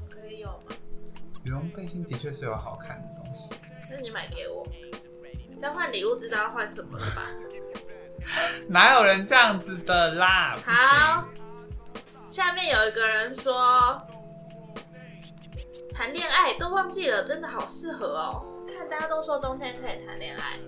[0.00, 0.74] 我可以有吗？
[1.44, 3.54] 羽绒背心的确是有好看的东西。
[3.90, 4.66] 那你买给我。
[5.58, 7.30] 交换礼物知道要换什么了吧？
[8.68, 10.58] 哪有人这样子的啦？
[10.64, 11.28] 好，
[12.28, 14.00] 下面有一个人说，
[15.94, 18.44] 谈恋爱都忘记了，真的好适合哦。
[18.66, 20.58] 看大家都说冬天可以谈恋爱，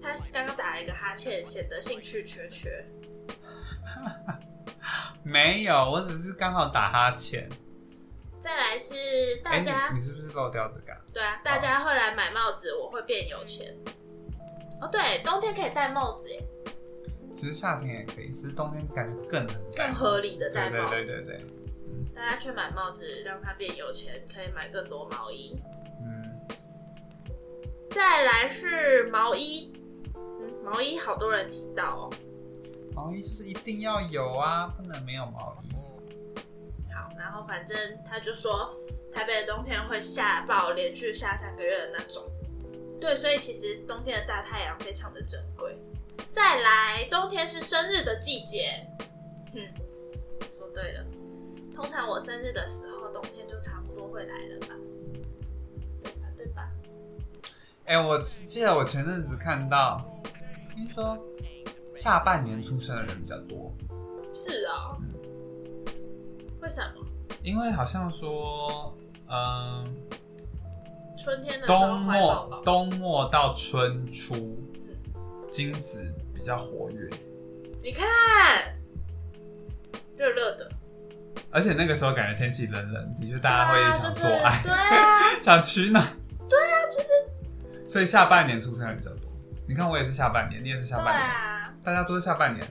[0.00, 2.84] 他刚刚打了一个哈欠，显得兴趣缺缺。
[5.24, 7.48] 没有，我只是刚好打哈欠。
[8.38, 13.72] 再来是大哎、家，你你是不是漏掉这个啊、对啊，大家会来买帽子，我会变有钱。
[14.80, 16.44] 哦，对，冬天可以戴帽子耶，
[17.34, 20.92] 其实夏天也可以，只是冬天感觉更能更合理的戴对帽子。
[20.92, 25.60] 对对对对，大家去买帽子，让它变有钱，可以买更多毛衣。
[26.00, 26.40] 嗯，
[27.90, 29.72] 再来是毛衣，
[30.14, 32.10] 嗯，毛衣好多人提到哦。
[32.94, 35.74] 毛衣就是一定要有啊，不能没有毛衣。
[36.92, 37.76] 好，然后反正
[38.06, 38.76] 他就说，
[39.12, 42.22] 台北的冬天会下暴，连续下三个月的那种。
[43.00, 45.76] 对，所以其实冬天的大太阳非常的珍贵。
[46.28, 48.86] 再来，冬天是生日的季节。
[49.54, 49.68] 嗯，
[50.52, 51.04] 说对了。
[51.74, 54.68] 通常我生日的时候，冬天就差不多会来了吧？
[56.02, 56.28] 对吧？
[56.36, 56.70] 对吧？
[57.84, 60.04] 哎、我记得我前阵子看到，
[60.74, 61.18] 听说
[61.94, 63.72] 下半年出生的人比较多，
[64.32, 64.96] 是啊、
[66.60, 67.04] 为什么？
[67.42, 68.96] 因为好像说，
[69.28, 69.84] 嗯、
[71.18, 72.00] 春天的时候冬。
[72.00, 74.56] 末冬末到春初，
[75.52, 76.02] 精子
[76.34, 77.10] 比较活跃，
[77.82, 78.74] 你看，
[80.16, 80.70] 热热的，
[81.50, 86.02] 而且那个时候感觉天气冷冷，的确大家会想做爱，对啊，就是、对啊，想取暖，
[86.48, 87.08] 对啊，就是
[87.86, 89.30] 所以下半年出生的比较多。
[89.68, 92.66] 你看我也是下半年，你也是下半年，啊，大家都是下半年。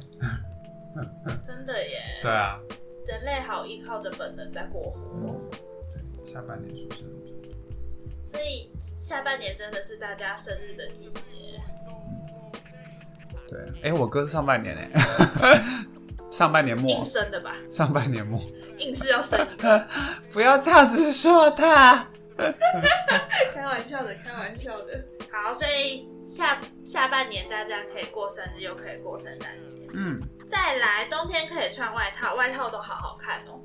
[1.45, 2.01] 真的耶。
[2.23, 2.59] 对啊，
[3.05, 5.39] 人类好依靠着本能在过活，
[5.95, 7.53] 嗯，下半年出生的比较多。
[8.23, 11.61] 所以下半年真的是大家生日的季节。
[13.51, 15.61] 对，哎、我哥是上半年哎，
[16.31, 18.41] 上半年末硬，生的吧，上半年末，
[18.77, 19.85] 硬是要生一个。
[20.31, 22.07] 不要这样子说他。
[23.53, 25.05] 开玩笑的，开玩笑的。
[25.29, 29.85] 好，所以下下半年大家可以过生日，又可以过圣诞节。
[29.93, 33.61] 嗯再来，冬天可以穿外套，外套都好好看哦。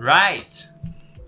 [0.00, 0.66] ，right，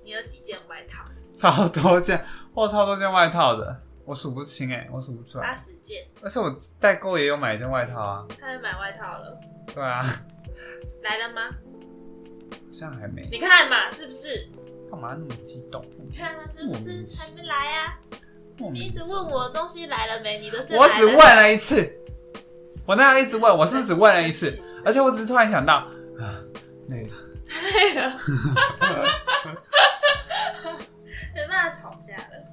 [0.04, 1.04] 你有几件外套？
[1.34, 5.56] 超多件，我超多件外套的，我数不清哎，我数不出来八来。
[5.56, 8.26] 十件，而且我代购也有买一件外套啊。
[8.40, 9.38] 他也买外套了，
[9.74, 10.02] 对啊，
[11.02, 11.50] 来了吗？
[12.50, 13.28] 好像还没。
[13.30, 14.48] 你看嘛，是不是？
[14.90, 15.84] 干嘛那么激动？
[15.98, 17.98] 你看他，是不是还没来啊？
[18.72, 21.92] 你一直问我东西来了没，你的是我只问了一次，
[22.86, 24.58] 我那样一直问，我是不是只问了一次？
[24.86, 25.86] 而且我只是突然想到，
[26.18, 26.40] 啊，
[26.88, 27.02] 那个
[27.46, 28.18] 累了，
[31.34, 32.47] 没办法吵架了。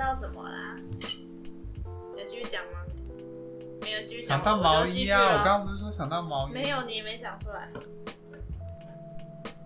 [0.00, 0.76] 想到什么啦？
[2.16, 2.80] 有继续讲吗？
[3.82, 6.52] 没有继续讲，想到毛衣啊，我了刚刚不是说想到毛衣？
[6.52, 7.70] 没有，你也没讲出来。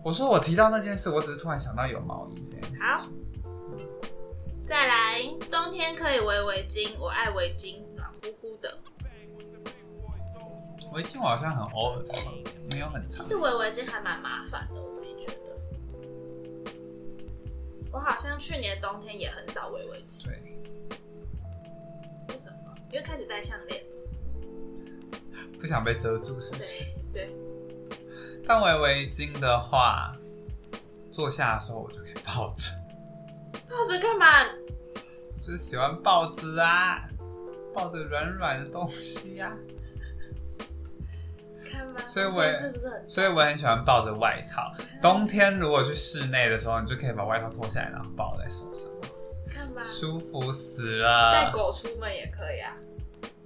[0.02, 2.82] 我说我提到那件事，我只是突然想到有毛衣这件事。
[2.82, 3.06] 好
[4.66, 5.22] 再来，
[5.52, 8.76] 冬天可以围围巾，我爱围巾，暖乎乎的。
[10.94, 13.30] 围巾我好像很偶尔才会，没有很长其。
[13.30, 15.53] 实围围巾还蛮麻烦的，我自己觉得。
[17.94, 20.32] 我好像去年冬天也很少围围巾，对，
[22.28, 22.74] 为什么？
[22.90, 23.80] 因为开始戴项链。
[25.60, 26.84] 不想被遮住，是不是？
[27.12, 30.12] 对对，但围围巾的话，
[31.12, 32.72] 坐下的时候我就可以抱着，
[33.70, 34.44] 抱着干嘛？
[35.40, 37.08] 就是喜欢抱着啊，
[37.72, 39.56] 抱着软软的东西啊。
[41.88, 42.00] 吗？
[42.06, 43.10] 所以我也是不是很？
[43.10, 44.72] 所以我很喜欢抱着外套。
[45.02, 48.88] 冬天如果去室内的时候，你就可以把外套脱下来，然后抱在手上，
[49.50, 51.50] 看吧，舒服死了带。
[51.50, 52.74] 狗出门也可以啊。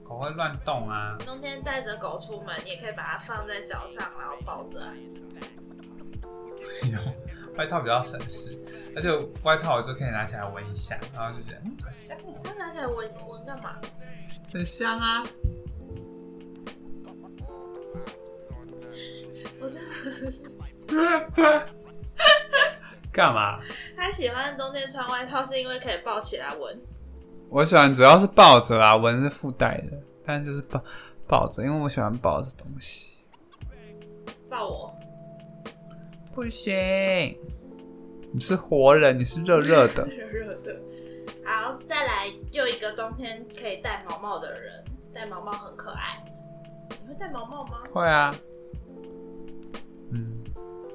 [0.04, 4.92] 狗会乱动啊，冬天带着狗出门，你也可以把它放在脚上，然后抱着 啊。
[7.56, 8.56] 外套比较省事，
[8.94, 9.10] 而且
[9.42, 13.76] 外套我就可以拿起来闻一下，然后就觉得嗯，好香哦，那拿起来闻闻干嘛？
[14.52, 15.26] 很香啊。
[23.12, 23.58] 干嘛？
[23.96, 26.80] 他喜欢冬天穿外套，是因为可以抱起来闻。
[27.50, 30.82] 我喜欢主要是抱着啦，闻是附带的，但就是抱
[31.26, 33.16] 抱着，因为我喜欢抱着东西。
[34.48, 34.94] 抱我，
[36.34, 36.74] 不行，
[38.32, 40.04] 你是活人，你是热热的。
[40.08, 40.76] 热热的。
[41.44, 44.84] 好，再来又一个冬天可以戴毛毛的人，
[45.14, 46.22] 戴毛毛很可爱。
[47.02, 47.80] 你会戴毛毛吗？
[47.92, 48.40] 会啊，嗯，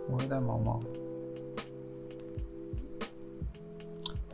[0.10, 0.82] 我会戴毛毛。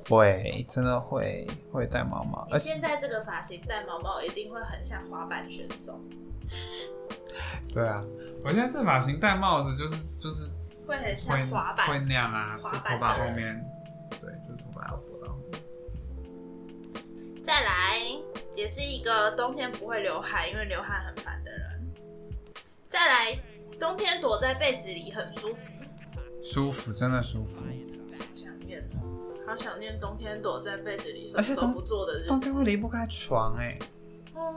[0.10, 6.02] 会，真的会会戴毛毛，你而且现在这个发型戴毛毛，一定会很像滑板选手，
[7.72, 8.04] 对啊，
[8.44, 10.50] 我现在这发型戴帽子就是就是
[10.88, 11.88] 会很会像滑板。
[11.88, 13.66] 会那样啊，就滑板头发的人后面，
[14.20, 15.62] 对，就是头发要拨到后面。
[17.46, 18.00] 再来，
[18.56, 21.94] 也是一个冬天不会流汗，因为流汗很烦的人。
[22.88, 23.40] 再来，
[23.80, 25.72] 冬天躲在被子里很舒服。
[26.42, 27.64] 舒服，真的舒服。
[27.64, 32.28] 好想念哦，好想念冬天躲在被子里什而且都不做的日子。
[32.28, 33.80] 冬天会离不开床哎、
[34.36, 34.56] 嗯，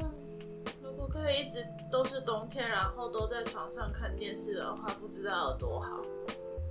[0.82, 6.00] 如果可以一直都是冬天，然后都在床上看电视的话，不知道有多好。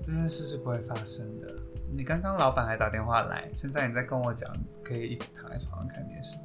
[0.04, 1.48] 这件事是不会发生的。
[1.94, 4.50] 你刚刚老板还打电话来，现在你在跟我讲
[4.84, 6.38] 可以一直躺在床上看电视，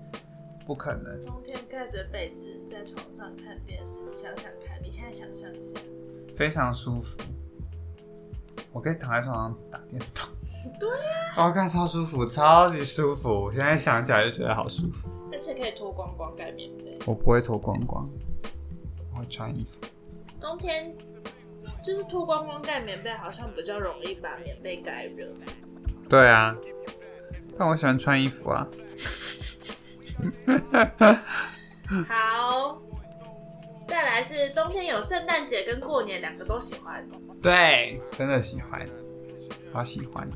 [0.67, 1.25] 不可能。
[1.25, 5.81] 冬天盖着被子在床上看电视，你想想看，你现在想象一下，
[6.37, 7.19] 非常舒服。
[8.73, 10.29] 我可以躺在床上打电动。
[10.81, 13.29] 对呀、我看超舒服，超级舒服。
[13.29, 15.09] 我现在想起来就觉得好舒服。
[15.33, 16.99] 而且可以脱光光盖棉被。
[17.07, 18.09] 我不会脱光光，
[19.15, 19.81] 我会穿衣服。
[20.41, 20.95] 冬天
[21.85, 25.29] 就是脱光光盖棉被，好像比较容易把棉被盖热。
[26.09, 26.57] 对啊，
[27.57, 28.67] 但我喜欢穿衣服啊。
[32.09, 32.81] 好，
[33.89, 37.07] 再来是冬天有圣诞节跟过年两个都喜欢，
[37.41, 38.87] 对，真的喜欢，
[39.73, 40.29] 好喜欢。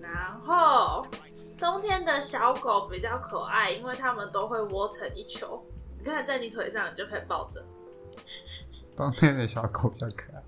[0.00, 1.06] 然后
[1.58, 5.64] 冬天的小狗比较可爱，因为它们都会窝成一球。
[5.98, 7.64] 你看在你腿上，你就可以抱着。
[8.96, 10.42] 冬天的小狗比较可爱，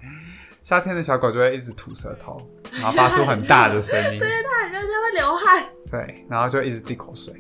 [0.63, 2.41] 夏天的小狗就会一直吐舌头，
[2.73, 4.19] 然后发出很大的声音。
[4.21, 7.35] 对，它很热，就会流汗，对，然后就一直滴口水。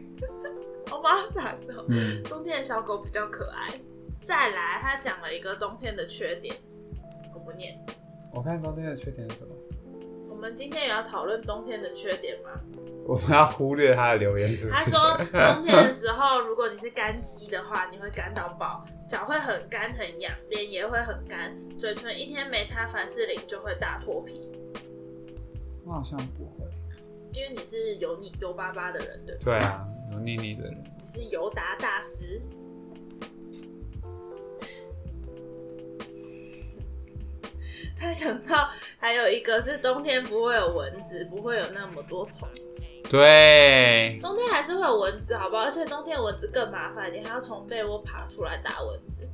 [0.98, 1.84] 好麻烦哦。
[1.88, 3.72] 嗯，冬天的小狗比较可爱。
[4.20, 6.54] 再来，他讲了一个冬天的缺点，
[7.32, 7.78] 我不念。
[8.32, 9.54] 我看冬天的缺点是什么？
[10.28, 12.50] 我们今天也要讨论冬天的缺点吗？
[13.06, 14.90] 我们要忽略他的留言是不是？
[14.90, 15.16] 他说，
[15.54, 24.48] 冬天的时候，如果你是干肌的话，你会干到爆，脚会很干很痒，脸也会很干，嘴唇一天没擦凡士林就会大脱皮，
[25.86, 26.68] 我好像不会。
[27.32, 29.97] 因为你是油腻油巴巴的人，对不对对啊，有
[30.28, 30.84] 腻腻的人。
[31.00, 32.38] 你是尤达大师。
[37.98, 38.68] 他想到
[38.98, 42.46] 还有一个是冬天不会有蚊子，不会有那么多虫。
[43.08, 45.62] 对，冬天还是会有蚊子，好不好？
[45.62, 49.26] 而且冬天蚊子更麻烦，你还要从被窝爬出来打蚊子。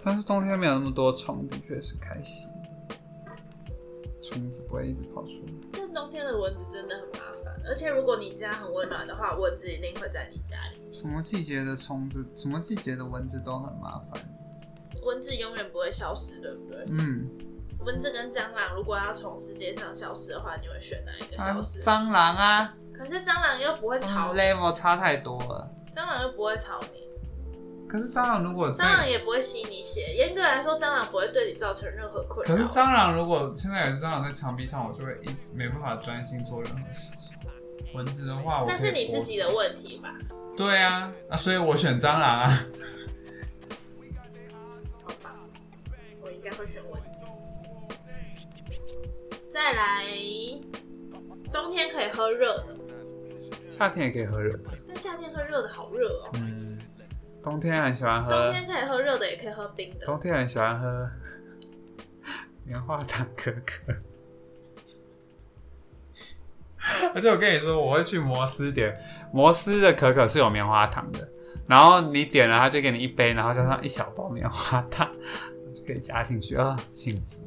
[0.00, 2.48] 但是冬天没有那么多虫，的确是开心。
[4.22, 5.52] 虫子不会一直跑出来。
[5.72, 7.39] 但冬天的蚊子真的很麻烦，
[7.70, 10.92] 而且如果你家很温暖的话，蚊子一定会在你家里。
[10.92, 14.20] 什么季节的虫子，什么季节的蚊子都很麻烦。
[15.04, 16.84] 蚊子永远不会消失，对不对？
[16.88, 17.30] 嗯，
[17.86, 21.80] 蚊子跟蟑螂如果要从世界上消失的话，你会选哪一个它消失？
[21.80, 25.70] 蟑螂啊，可是蟑螂又不会吵嗯你，，level 差太多了。
[25.94, 30.12] 蟑螂又不会吵你，可是蟑螂如果蟑螂，也不会吸你血。
[30.16, 32.52] 严格来说，蟑螂不会对你造成任何困扰。
[32.52, 37.29] 可是蟑螂如果现在有蟑螂在墙壁上，我就会一没办法专心做任何事情。
[37.94, 40.16] 蚊子的话，我那是你自己的播问题吧？
[40.56, 42.48] 对啊，啊，所以我选蟑螂啊。
[45.02, 45.34] 好吧，
[46.20, 47.26] 我应该会选蚊子。
[49.48, 50.06] 再来，
[51.52, 52.76] 冬天可以喝热的，
[53.76, 54.70] 夏天也可以喝热的。
[54.86, 56.30] 但夏天喝热的好热哦。
[56.34, 56.78] 嗯，
[57.42, 60.06] 冬天很喜欢喝冬喝，天可以喝热的，也可以喝冰的。
[60.06, 61.10] 冬天很喜欢喝
[62.64, 63.92] 棉花糖可可。
[67.14, 68.96] 而且我跟你说，我会去摩斯点，
[69.32, 71.28] 摩斯的可可是有棉花糖的，
[71.68, 75.10] 然后你点了，他就给你一杯，然后加上一小包棉花糖，
[75.74, 77.42] 就可可以加进去啊，幸福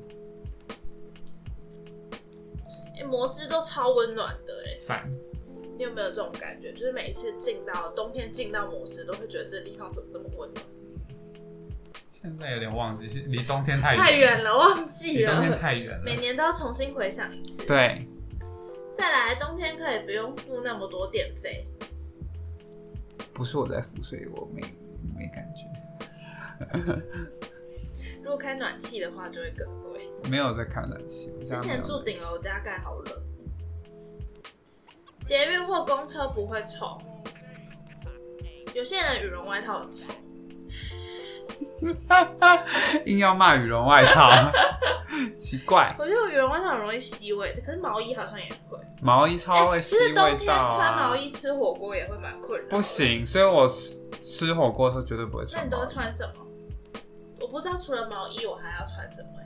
[3.00, 5.10] 哎、摩斯都超温暖的哎、赞。
[5.78, 6.72] 你有没有这种感觉？
[6.74, 10.64] 就是每一次进到冬天进到摩斯，都会觉得这个地方怎么那么温暖？
[12.12, 15.58] 现在有点忘记，是离冬天太太远了，忘记了冬天了。
[15.58, 16.04] 太远了。
[16.04, 18.08] 每年都要重新回想一次。，对，
[18.94, 21.68] 再来冬天可以不用付那么多电费。
[23.34, 24.62] 不是我在付，所以我没
[25.18, 25.66] 没感觉，
[28.22, 30.08] 如果开暖气的话，就会更贵。
[30.30, 31.34] 没有在开暖气。
[31.44, 33.24] 之前住顶楼加盖好冷。
[35.26, 36.98] 捷运或公车不会臭，
[38.74, 40.14] 有些人羽绒外套很臭。
[43.06, 44.30] 硬要骂羽绒外套，
[45.38, 48.78] 奇怪，我觉得羽绒外套很容易吸味，可是毛衣好像也会。
[49.04, 50.70] 毛衣超会吸其实冬天味道啊。
[50.70, 52.68] 穿毛衣吃火锅也会蛮困扰。
[52.70, 52.82] 不。
[52.82, 56.46] 行，所以我吃吃火锅的时候绝对不会穿那你都会穿什么？
[57.42, 59.44] 我不知道除了毛衣，我还要穿什么、欸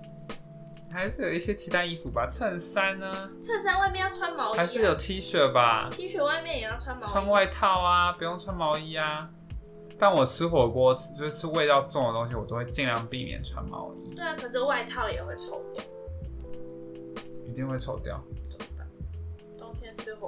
[0.89, 7.09] 还是有一些其他衣服吧，衬衫呢，衬衫外面要穿毛衣、啊，还是有 T 恤吧，T 恤外面也要穿毛衣。
[7.11, 9.29] 穿外套啊，不用穿毛衣啊。
[9.99, 15.83] 但我吃火锅，就是吃味道重的东西，我都会尽量避免穿毛衣，对啊，可是外套也会臭掉。
[17.45, 18.23] 一定会臭掉。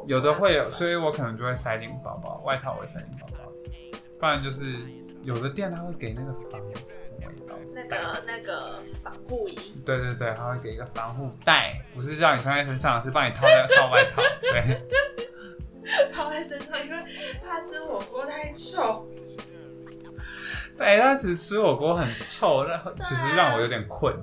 [0.08, 3.52] 有的会有，所以以我可能就会塞进包包，外套我会塞进包包，
[4.20, 4.76] 不然就是
[5.24, 6.82] 有的店他会给那个防味道
[7.74, 14.22] 那个那个防护衣，对对对，他会给一个防护袋，不是让你穿在身上，是帮你套在套外套。
[14.42, 14.78] 对，
[16.14, 16.98] 套在身上，因为
[17.46, 19.08] 怕吃火锅太臭。
[20.78, 24.22] 对，他其实吃火锅很臭，让其实让我有点困扰。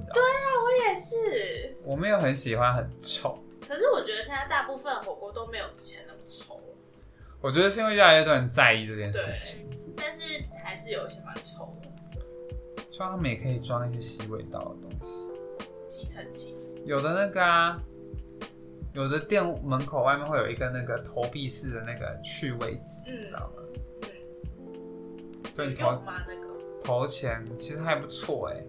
[0.64, 3.38] 我也是，我没有很喜欢很臭，
[3.68, 6.76] 可是我觉得现在大部分火锅都没有之前那么臭了，
[7.40, 11.88] 我觉得是因为越来越多人在意这件事情，但是还是有一些蛮臭的。
[12.90, 15.30] 希望他们也可以装一些吸味道的东西。
[15.88, 16.54] 吸尘器，
[16.84, 17.80] 有的那个啊，
[18.92, 23.62] 有的店门口外面会有一个那个投币式的那个去味机，嗯你知道吗？
[24.02, 24.08] 嗯，
[25.54, 26.24] 对你投用吗？
[26.26, 26.46] 那个
[26.82, 28.62] 投钱其实还不错哎，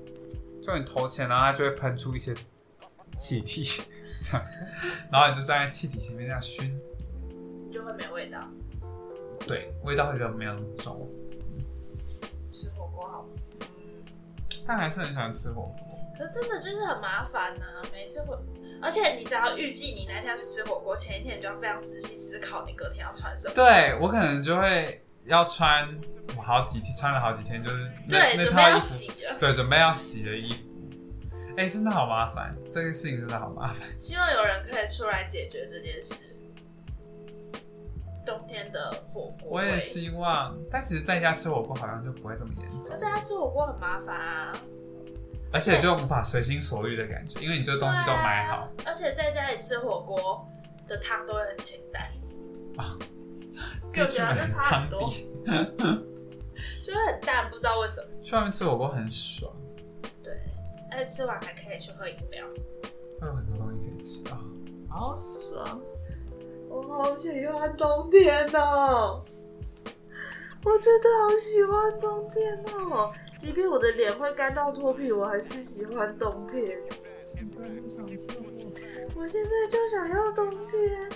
[0.61, 2.35] 就你投钱，然后它就会喷出一些
[3.17, 3.63] 气体，
[4.21, 4.47] 这样，
[5.11, 6.79] 然后你就站在气体前面这样熏，
[7.71, 8.39] 就会没味道。
[9.47, 11.09] 对，味道会比较没有那么重，
[12.51, 13.25] 吃火锅好，
[13.61, 13.67] 嗯，
[14.65, 15.99] 但还是很喜欢吃火锅。
[16.17, 18.35] 可是真的就是很麻烦呐、每次会，
[18.81, 23.53] 而且你只要预计你那天要去吃火锅，前一天你就要非常仔细思考你隔天要穿什么。
[23.53, 25.87] 对我可能就会要穿
[26.35, 29.37] 我好几天，穿了好几天，就是那对，那准备要衣服，洗了。
[29.39, 30.66] 对，准备要洗的衣服。
[31.57, 33.87] 哎、真的好麻烦，这个事情真的好麻烦。
[33.97, 36.35] 希望有人可以出来解决这件事。
[38.23, 44.53] 冬天的火锅我也希望，但其实在家吃火锅好像就不会这么严重可，在家吃火锅很麻烦啊，
[45.51, 48.55] 而且就无法随心所欲的感觉，因为你这个东西都买好。
[48.57, 50.47] 啊而且在家里吃火锅
[50.87, 52.07] 的汤都会很清淡，
[53.91, 55.31] 可以去买我觉得这差汤很多底，
[56.85, 58.07] 就是很淡，不知道为什么。
[58.21, 59.56] 去外面吃火锅很爽，对，
[60.97, 62.43] 而且吃完还可以去喝饮料，
[63.21, 64.41] 还有很多东西可以吃啊。
[64.89, 65.79] 好爽！
[66.67, 69.23] 我好喜欢冬天哦，
[70.65, 73.13] 我真的好喜欢冬天哦。
[73.37, 76.79] 即便我的脸会干到脱皮，我还是喜欢冬天。
[77.35, 81.11] 现在就想吃火锅，我现在就想要冬天。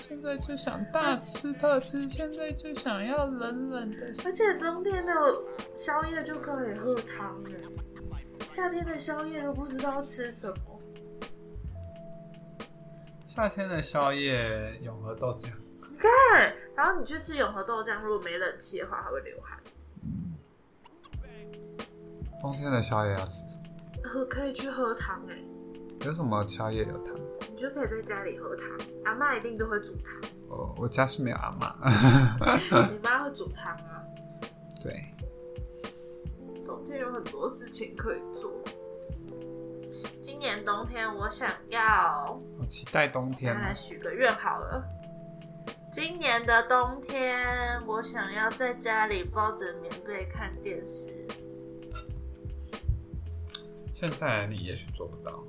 [0.00, 4.06] 现在就想大吃特吃，现在就想要冷冷的。
[4.24, 5.12] 而且冬天的
[5.76, 7.50] 宵夜就可以喝汤了，
[8.48, 10.56] 夏天的宵夜都不知道吃什么。
[13.26, 15.48] 夏天的宵夜，永和豆浆。
[15.90, 19.58] 你看，然后你去吃永和豆浆，如果没冷气的话，还会流汗。
[22.40, 24.08] 冬天的宵夜要吃什么？
[24.08, 25.36] 喝可以去喝汤哎、
[26.00, 27.14] 有什么宵夜有汤？
[27.54, 28.66] 你就可以在家里喝汤。
[29.04, 31.76] 阿妈一定都会煮汤，我我家是没有阿妈。
[32.90, 34.02] 你妈会煮汤啊。
[34.82, 35.04] 对，
[36.70, 38.52] 冬天有很多事情可以做。
[40.22, 43.74] 今年冬天我想要，我期待冬天来哦。
[43.74, 44.84] 许个愿好了。
[45.92, 51.12] 今年的冬天，我想要在家里抱着棉被看电视。
[53.92, 55.42] 现在你也许做不到，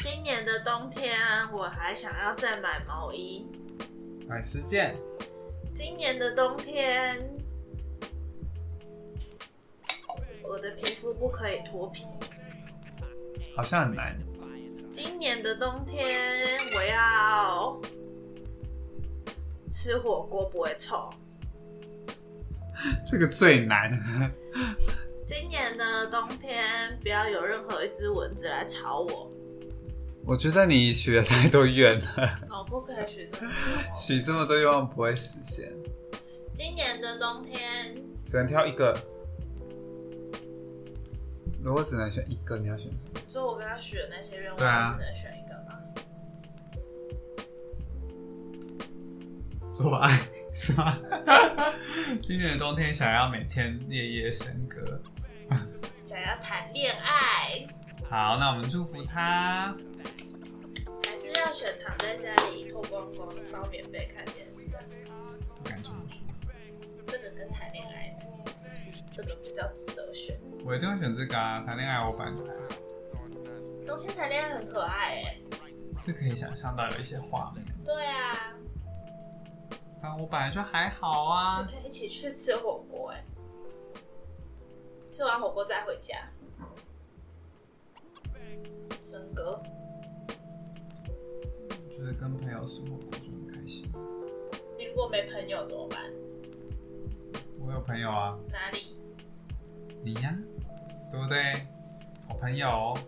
[0.00, 1.16] 今年的冬天，
[1.52, 3.46] 我还想要再买毛衣。
[4.26, 4.96] 买十件。
[5.72, 7.30] 今年的冬天，
[10.44, 12.04] 我的皮肤不可以脱皮。
[13.56, 14.16] 好像很难。
[14.90, 16.06] 今年的冬天，
[16.76, 17.80] 我要
[19.68, 21.10] 吃火锅不会臭。
[23.04, 24.00] 这个最难。
[25.26, 29.30] 今年的冬天不要有任何一只蚊子来吵我。
[30.26, 33.94] 我觉得你许的太多愿了，哦，不可以许这么多。
[33.96, 35.72] 许这么多愿望不会实现，
[36.52, 37.94] 今年的冬天，
[38.26, 38.96] 只能挑一个。
[41.64, 43.20] 如果只能选一个，你要选什么？
[43.26, 45.80] 所以我跟他许的那些愿望，对啊只能选一个吗？
[49.74, 50.10] 做爱
[50.52, 50.98] 是吗？
[52.22, 55.00] 今年的冬天想要每天夜夜笙歌。
[56.04, 57.66] 想要谈恋爱，
[58.10, 59.74] 好，那我们祝福他。
[61.02, 64.68] 还是要选躺在家里脱光光包棉被看电视？
[65.56, 66.20] 不敢这么说，
[67.06, 68.14] 这个跟谈恋爱
[68.54, 70.38] 是不是这个比较值得选？
[70.66, 71.62] 我一定会选这个啊！
[71.66, 72.32] 谈恋爱我本来
[73.86, 75.38] 冬天谈恋爱很可爱哎。
[75.94, 78.56] 是可以想象到有一些画面，对啊，
[80.02, 81.70] 但我本来就还好啊就。
[81.70, 83.22] 可以一起去吃火锅哎。
[85.12, 86.16] 吃完火锅再回家。
[89.04, 89.62] 笙歌，
[91.90, 93.86] 觉得跟朋友吃火锅就很开心。
[94.78, 96.00] 你如果没朋友怎么办？
[97.60, 98.96] 我有朋友啊，哪里？
[100.02, 100.36] 你呀，
[101.14, 101.64] 对不对？
[102.28, 102.98] 好朋友哦。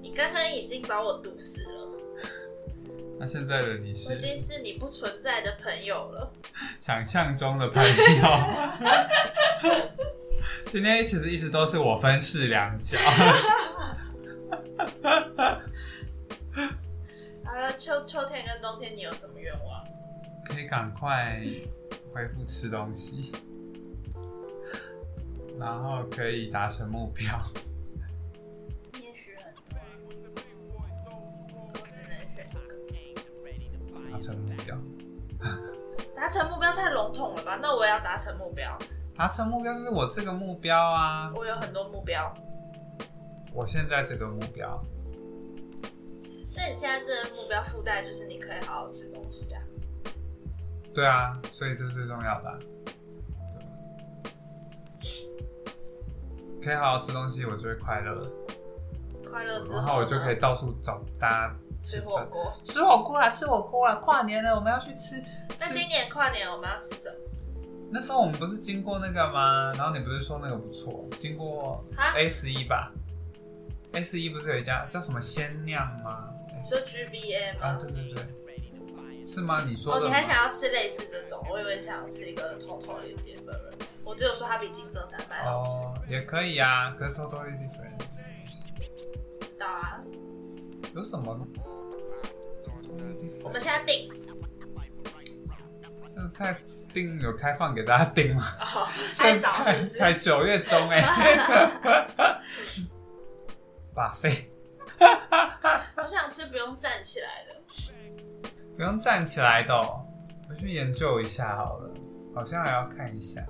[0.00, 1.90] 你刚刚已经把我毒死了，
[3.18, 6.32] 那现在的你是已经是你不存在的朋友了。
[6.80, 7.92] 想象中的朋友。
[10.72, 12.96] 今天其实一直都是我分饰两角。
[17.44, 19.84] 好了，秋秋天跟冬天你有什么愿望？
[20.46, 21.42] 可以赶快
[22.14, 23.32] 恢复吃东西，
[25.60, 27.26] 然后可以达成目标。
[28.94, 29.78] 也许很多，
[31.74, 32.60] 我只能选一个。
[34.10, 34.76] 达成目标，
[36.16, 37.58] 达成目标太笼统了吧？
[37.60, 38.78] 那我也要达成目标。
[39.16, 42.32] 达成目标就是我这个目标啊，我有很多目标。
[43.52, 44.82] 我现在这个目标。
[46.56, 49.62] 那你现在这个目标附带就是你可以好好吃东西啊。
[50.94, 52.58] 对啊，所以这是最重要的啊、
[55.00, 55.08] 对
[56.62, 58.30] 可以好好吃东西，我就会快乐，
[59.30, 62.52] 快乐之后，然后我就可以到处找大家吃火锅。
[62.62, 63.94] 吃火锅啊，吃火锅啊！
[63.96, 65.20] 跨年了，我们要去吃。
[65.22, 65.26] 吃
[65.58, 67.16] 那今年跨年我们要吃什么？
[67.90, 69.72] 那时候我们不是经过那个吗？
[69.74, 71.08] 然后你不是说那个不错？
[71.16, 72.92] 经过哈 A 十一吧
[73.92, 76.28] ？A 十一不是有一家叫什么鲜酿吗？
[76.62, 77.78] 你说 G B M 啊，吗？
[77.80, 79.64] 对对对，是吗？
[79.64, 79.98] 你说？
[80.00, 81.42] 你还想要吃类似这种？
[81.50, 83.70] 我以为你想要吃一个偷偷一点的。
[84.10, 87.96] 我只有说它比金色山脉好吃，哦，也可以啊，可是 totally different。
[89.40, 90.00] 知道啊？
[90.96, 91.46] 有什么？
[93.44, 94.10] 我们现在定
[96.12, 96.58] 那菜
[96.92, 98.42] 订有开放给大家订吗？
[98.74, 99.38] 哦， 在
[99.84, 101.00] 才九月中哎、
[103.94, 104.50] 把费
[104.98, 108.50] 我想吃不用站起来的。
[108.76, 110.04] 不用站起来的、哦，
[110.48, 111.94] 我去研究一下好了，
[112.34, 113.40] 好像还要看一下。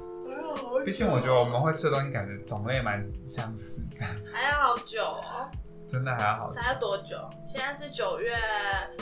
[0.85, 5.51] 毕竟我觉得我们会吃的东西感觉种类蛮相似的，还要好久哦，
[5.86, 6.61] 真的还要好久。
[6.61, 7.16] 还要多久？
[7.47, 8.35] 现在是九月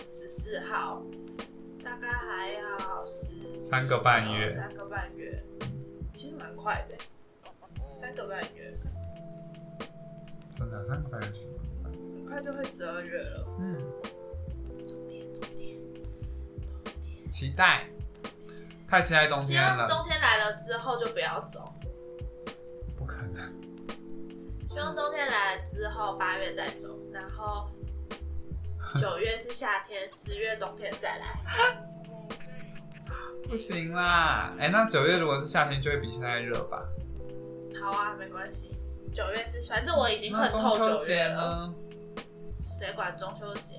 [0.09, 1.03] 十四号，
[1.85, 5.43] 大概还要十三个半月三个半月，
[6.15, 6.97] 其实蛮快的，
[7.95, 8.79] 三个半月，
[10.53, 11.47] 真的三个半月去。
[11.85, 13.47] 很快就会十二月了。
[13.59, 13.79] 嗯。
[17.31, 17.87] 期待，
[18.89, 21.71] 太期待冬希天了，望冬天来了之后就不要走。
[22.97, 23.53] 不可能。
[24.69, 27.69] 希望冬天来了之后八月再走，然后
[28.99, 31.39] 九月是夏天，十月冬天再来。
[33.49, 36.83] 不行啦，哎、那九月如果是夏天，就会比现在热吧？
[37.81, 38.71] 好啊，没关系。
[39.15, 41.35] 九月是，反正我已经那恨透中秋九月了。
[41.35, 41.75] 呢？
[42.79, 43.75] 谁管中秋节？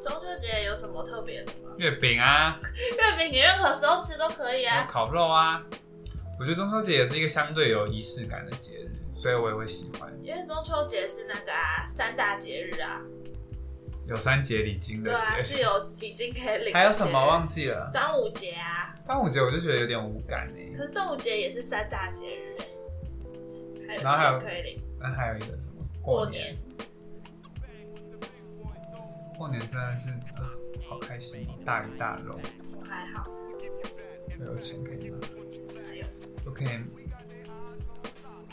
[0.00, 1.72] 中秋节有什么特别的吗？
[1.76, 2.58] 月饼啊，
[2.96, 4.76] 月饼你任何时候吃都可以啊。
[4.76, 5.62] 还有烤肉啊。
[6.38, 10.08] 我觉得中秋节也是一个相对有仪式感的节日，所以我也会喜欢。
[10.22, 13.00] 因为中秋节是那个啊三大节日啊，
[14.06, 16.72] 有三节礼金的对啊，节日，是有礼金可以领。
[16.72, 17.44] 还有什么忘？
[17.44, 17.90] 记了？
[17.92, 22.56] 端午节啊，端午节我就觉得有点无感哎、可是端午节也是三大节日
[23.88, 24.82] 哎、然后还有钱可以领。
[25.00, 25.84] 那还有一个什么？
[26.00, 26.56] 过年年，
[29.38, 30.50] 过年真的是啊，
[30.88, 32.36] 好开心哦，大鱼大肉，
[32.76, 33.30] 我还好，
[34.36, 35.28] 又有钱可以买，
[35.86, 36.04] 还有
[36.44, 36.68] 就可以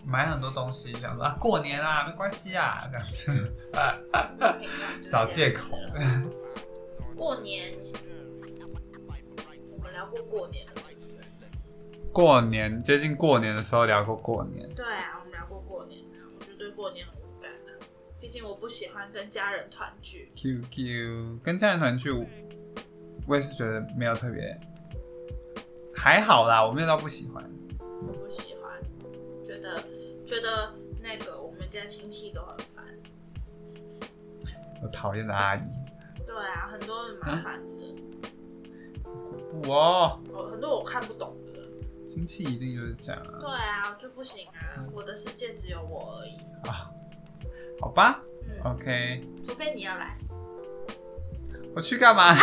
[0.06, 3.52] 买很多东西，这样子啊，过年啦，没关系啊，这样子。
[5.10, 5.76] 找借口
[7.18, 7.74] 过年，
[9.72, 10.68] 我们聊过过年
[12.14, 17.06] 过年接近过年的时候聊过过年，对啊，我们聊过过年啊，我就对过年
[18.66, 20.32] 不喜欢跟家人团聚。
[20.34, 22.10] QQ 跟家人团聚，
[23.28, 24.60] 我也是觉得没有特别，
[25.96, 27.48] 还好啦，我没有到不喜欢。
[27.80, 28.82] 我不喜欢，
[29.46, 29.84] 觉得
[30.26, 32.84] 觉得那个我们家亲戚都很烦。
[34.82, 35.62] 我讨厌的阿姨，
[36.26, 37.96] 对啊，很多很麻烦的人，
[39.62, 41.62] 不哦，我很多我看不懂的。
[42.12, 46.36] 亲戚一定就是这样对啊，就不行啊，我的世界只有我而已。
[46.68, 46.92] 啊，啊，
[47.80, 48.35] 好吧嗯，
[48.66, 50.18] ，OK，除非你要来，
[51.76, 52.36] 我去干嘛？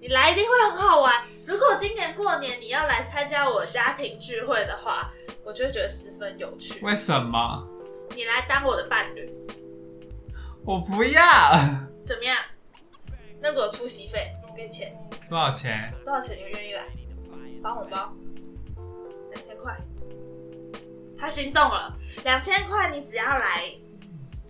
[0.00, 1.24] 你来一定会很好玩。
[1.46, 5.10] 如果今年过年你要来参加我家庭聚会的话，
[5.44, 6.80] 我就会觉得十分有趣。
[6.80, 7.68] 为什么？
[8.14, 9.28] 你来当我的伴侣，
[10.64, 11.22] 我不要。
[12.04, 12.36] 怎么样？
[13.40, 14.92] 那如果出席费，我给你钱，
[15.28, 15.92] 多少钱？
[16.04, 16.84] 多少钱你们愿意来？
[17.62, 18.12] 包红包，
[19.30, 19.76] 两千块。
[21.16, 23.62] 他心动了，两千块你只要来，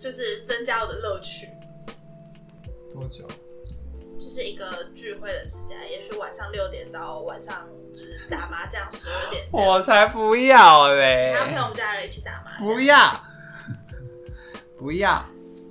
[0.03, 1.47] 就是增加我的乐趣。
[2.91, 3.25] 多久？
[4.19, 9.47] 就是一个聚会的时间，也许晚上六点到晚上就是打麻将十二点。
[9.53, 12.67] 我才不要嘞还要陪我们家人一起打麻将。
[12.67, 13.21] 不要，
[14.77, 15.23] 不要，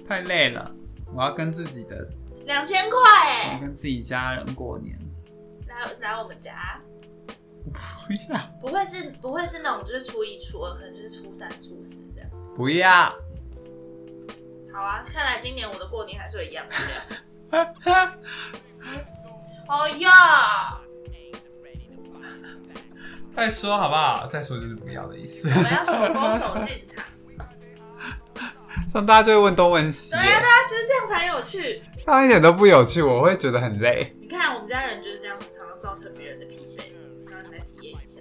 [0.08, 0.74] 太累了。
[1.14, 2.08] 我要跟自己的，
[2.46, 4.98] 两千块我要哎，跟自己家人过年。
[5.68, 6.80] 来来我们家，
[8.06, 12.30] 不要，不会是不会是那种就是初一初二，可能就是初三初四这样。
[12.56, 13.14] 不要。
[14.72, 16.64] 好啊，看来今年我的过年还是会一样。
[19.68, 20.78] 哦呀，
[23.30, 24.26] 再说好不好？
[24.26, 25.48] 再说就是不要的意思。
[25.48, 27.04] 我们要手勾手进场。
[28.90, 31.82] 这样大家就会问东问西对，啊，大家，就是这样才有趣。
[32.04, 34.14] 这样一点都不有趣，我会觉得很累。
[34.20, 36.92] 你看我们家人就是这样子，常常造成别人的疲惫，
[37.30, 38.20] 让你来体验一下。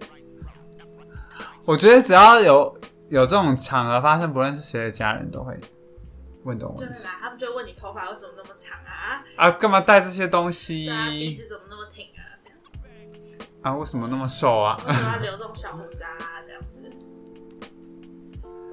[1.65, 2.80] 我觉得只要有
[3.10, 5.60] 有这种场合发生，不论是谁的家人都会
[6.43, 9.23] 问东问西就会来，他们就会问你头发为什么那么长啊？
[9.35, 12.22] 啊，干嘛带这些东西对啊，鼻子怎么那么挺啊？
[12.43, 12.57] 这样，
[13.61, 13.76] 啊？
[13.76, 14.77] 为什么那么瘦啊？
[14.88, 16.41] 为什么要留这种小胡渣啊？
[16.45, 16.89] 这样子，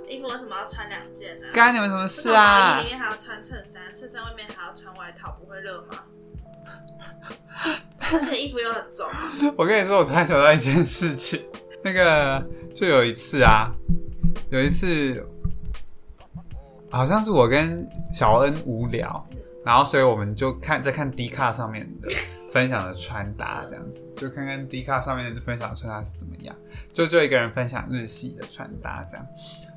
[0.09, 1.51] 衣服为什么要穿两件啊？
[1.53, 2.89] 干你们什么为事啊衣里？
[2.91, 6.05] 面还要穿衬衫，衬衫外面还要穿外套，不会热吗？
[8.13, 9.07] 而且衣服又很重，
[9.57, 11.47] 我跟你说，我突然想到一件事情，
[11.85, 12.43] 那个
[12.75, 13.71] 就有一次啊，
[14.51, 15.23] 有一次
[16.91, 19.27] 好像是我跟小恩无聊，
[19.65, 22.09] 然后所以我们就看在看 D 卡上面的
[22.53, 26.55] 分享的穿搭，这样子 就看看 D 卡上面分享的穿搭是怎么样，
[26.93, 29.27] 就就一个人分享日系的穿搭这样，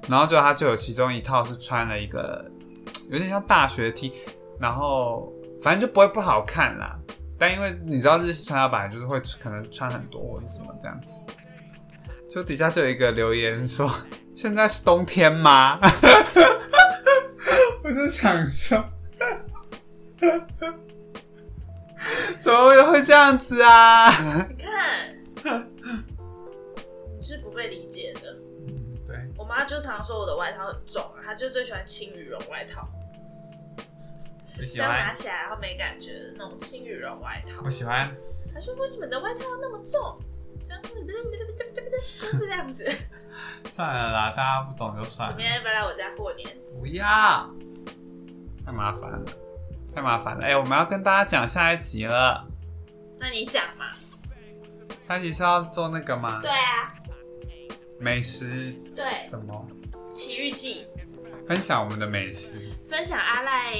[0.08, 2.50] 然后就他就有其中一套是穿了一个
[3.10, 4.14] 有点像大学 T，
[4.60, 6.98] 然后反正就不会不好看啦。
[7.38, 11.20] 但因为你知道日系穿搭本来就是会可能穿很多或者什么这样子，
[12.30, 13.92] 就底下就有一个留言说
[14.36, 15.80] ：“现在是冬天吗？”
[17.84, 18.84] 我就想说，
[22.40, 24.10] 怎么会这样子啊？
[24.50, 25.68] 你看，
[27.18, 28.36] 你是不被理解的。
[29.08, 32.88] 对，我妈就常说我的外套很重啊，她就最喜欢轻羽绒外套，
[34.60, 37.70] 我喜这样拿欢，起来然后没感觉的那种轻羽绒外套我。
[37.70, 38.10] 喜欢。
[38.54, 40.20] 她说为什么你的外套要那么重？
[40.68, 40.82] 这样
[42.40, 42.90] 这样子。
[43.70, 45.56] 算了啦，大家不懂就算了，怎么样？
[45.56, 46.50] 要不要来我家过年？
[46.80, 47.50] 不要，
[48.66, 49.26] 太麻烦了，
[49.94, 50.46] 太麻烦了。
[50.46, 52.48] 哎、我们要跟大家讲下一集了。
[53.20, 53.88] 那你讲嘛。
[55.08, 56.40] 下一集是要做那个吗？
[56.42, 56.94] 对啊，
[58.00, 59.68] 美食对，什么？
[60.14, 60.88] 奇遇记，
[61.48, 62.72] 分享我们的美食。
[62.90, 63.74] 分享阿赖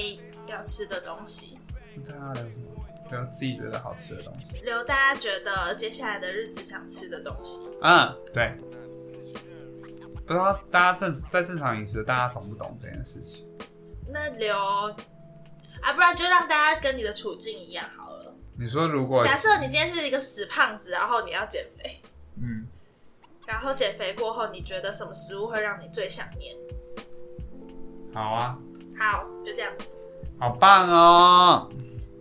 [0.48, 1.58] 要吃的东西，
[2.06, 2.66] 大家留什么？
[3.12, 4.62] 留自己觉得好吃的东西。
[4.62, 7.62] 留大家觉得接下来的日子想吃的东西。
[7.82, 8.54] 嗯，对。
[10.26, 13.46] 不知道大家正在正常饮食，大家懂不懂这件事情？
[14.12, 14.56] 那留
[15.82, 18.34] 啊，不然就让大家跟你的处境一样好了。
[18.60, 22.02] 你说如果假设你今天是一个死胖子，然后你要减肥，
[22.42, 22.68] 嗯，
[23.48, 26.56] 然后减肥过后，你觉得什么食物会让你最想念？
[28.14, 28.58] 好啊，
[28.98, 29.86] 好，就这样子。
[30.40, 31.70] 好棒哦！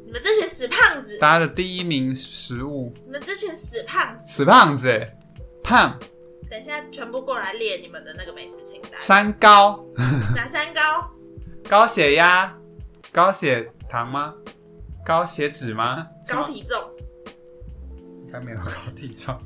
[0.04, 5.06] 你们这群死胖子，大家的第一名食物，你们这群死胖子，死胖子，
[5.62, 5.98] 胖
[6.50, 8.92] 等一下全部过来列你们的那个美食清单。
[8.98, 9.84] 三高，
[10.34, 11.08] 哪三高？
[11.68, 12.52] 高血压，
[13.12, 14.34] 高血糖吗？
[15.04, 16.06] 高血脂吗？
[16.28, 16.78] 高体重，
[18.26, 19.36] 应该没有高体重。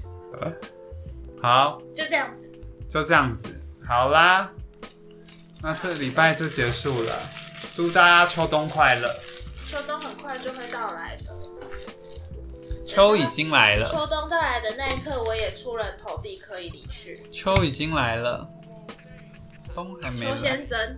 [1.43, 2.51] 好，就这样子。
[2.89, 3.49] 就这样子，
[3.87, 4.51] 好啦，
[5.63, 7.13] 那这礼拜就结束了，
[7.75, 9.09] 祝大家秋冬快乐。
[9.67, 11.35] 秋冬很快就会到来的。
[12.87, 17.19] 秋已经来了，秋冬到来的那一刻，我也出人头地，可以离去。
[17.33, 18.49] 秋已经来了，
[19.75, 20.31] 冬还没来。
[20.31, 20.97] 秋先生，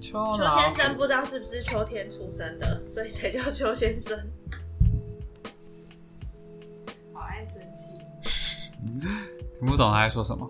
[0.00, 4.18] 秋邱先生不知道是不是秋天出生的，所以才叫邱先生。
[7.12, 7.98] 好爱生气。
[9.58, 10.48] 听不懂他在说什么。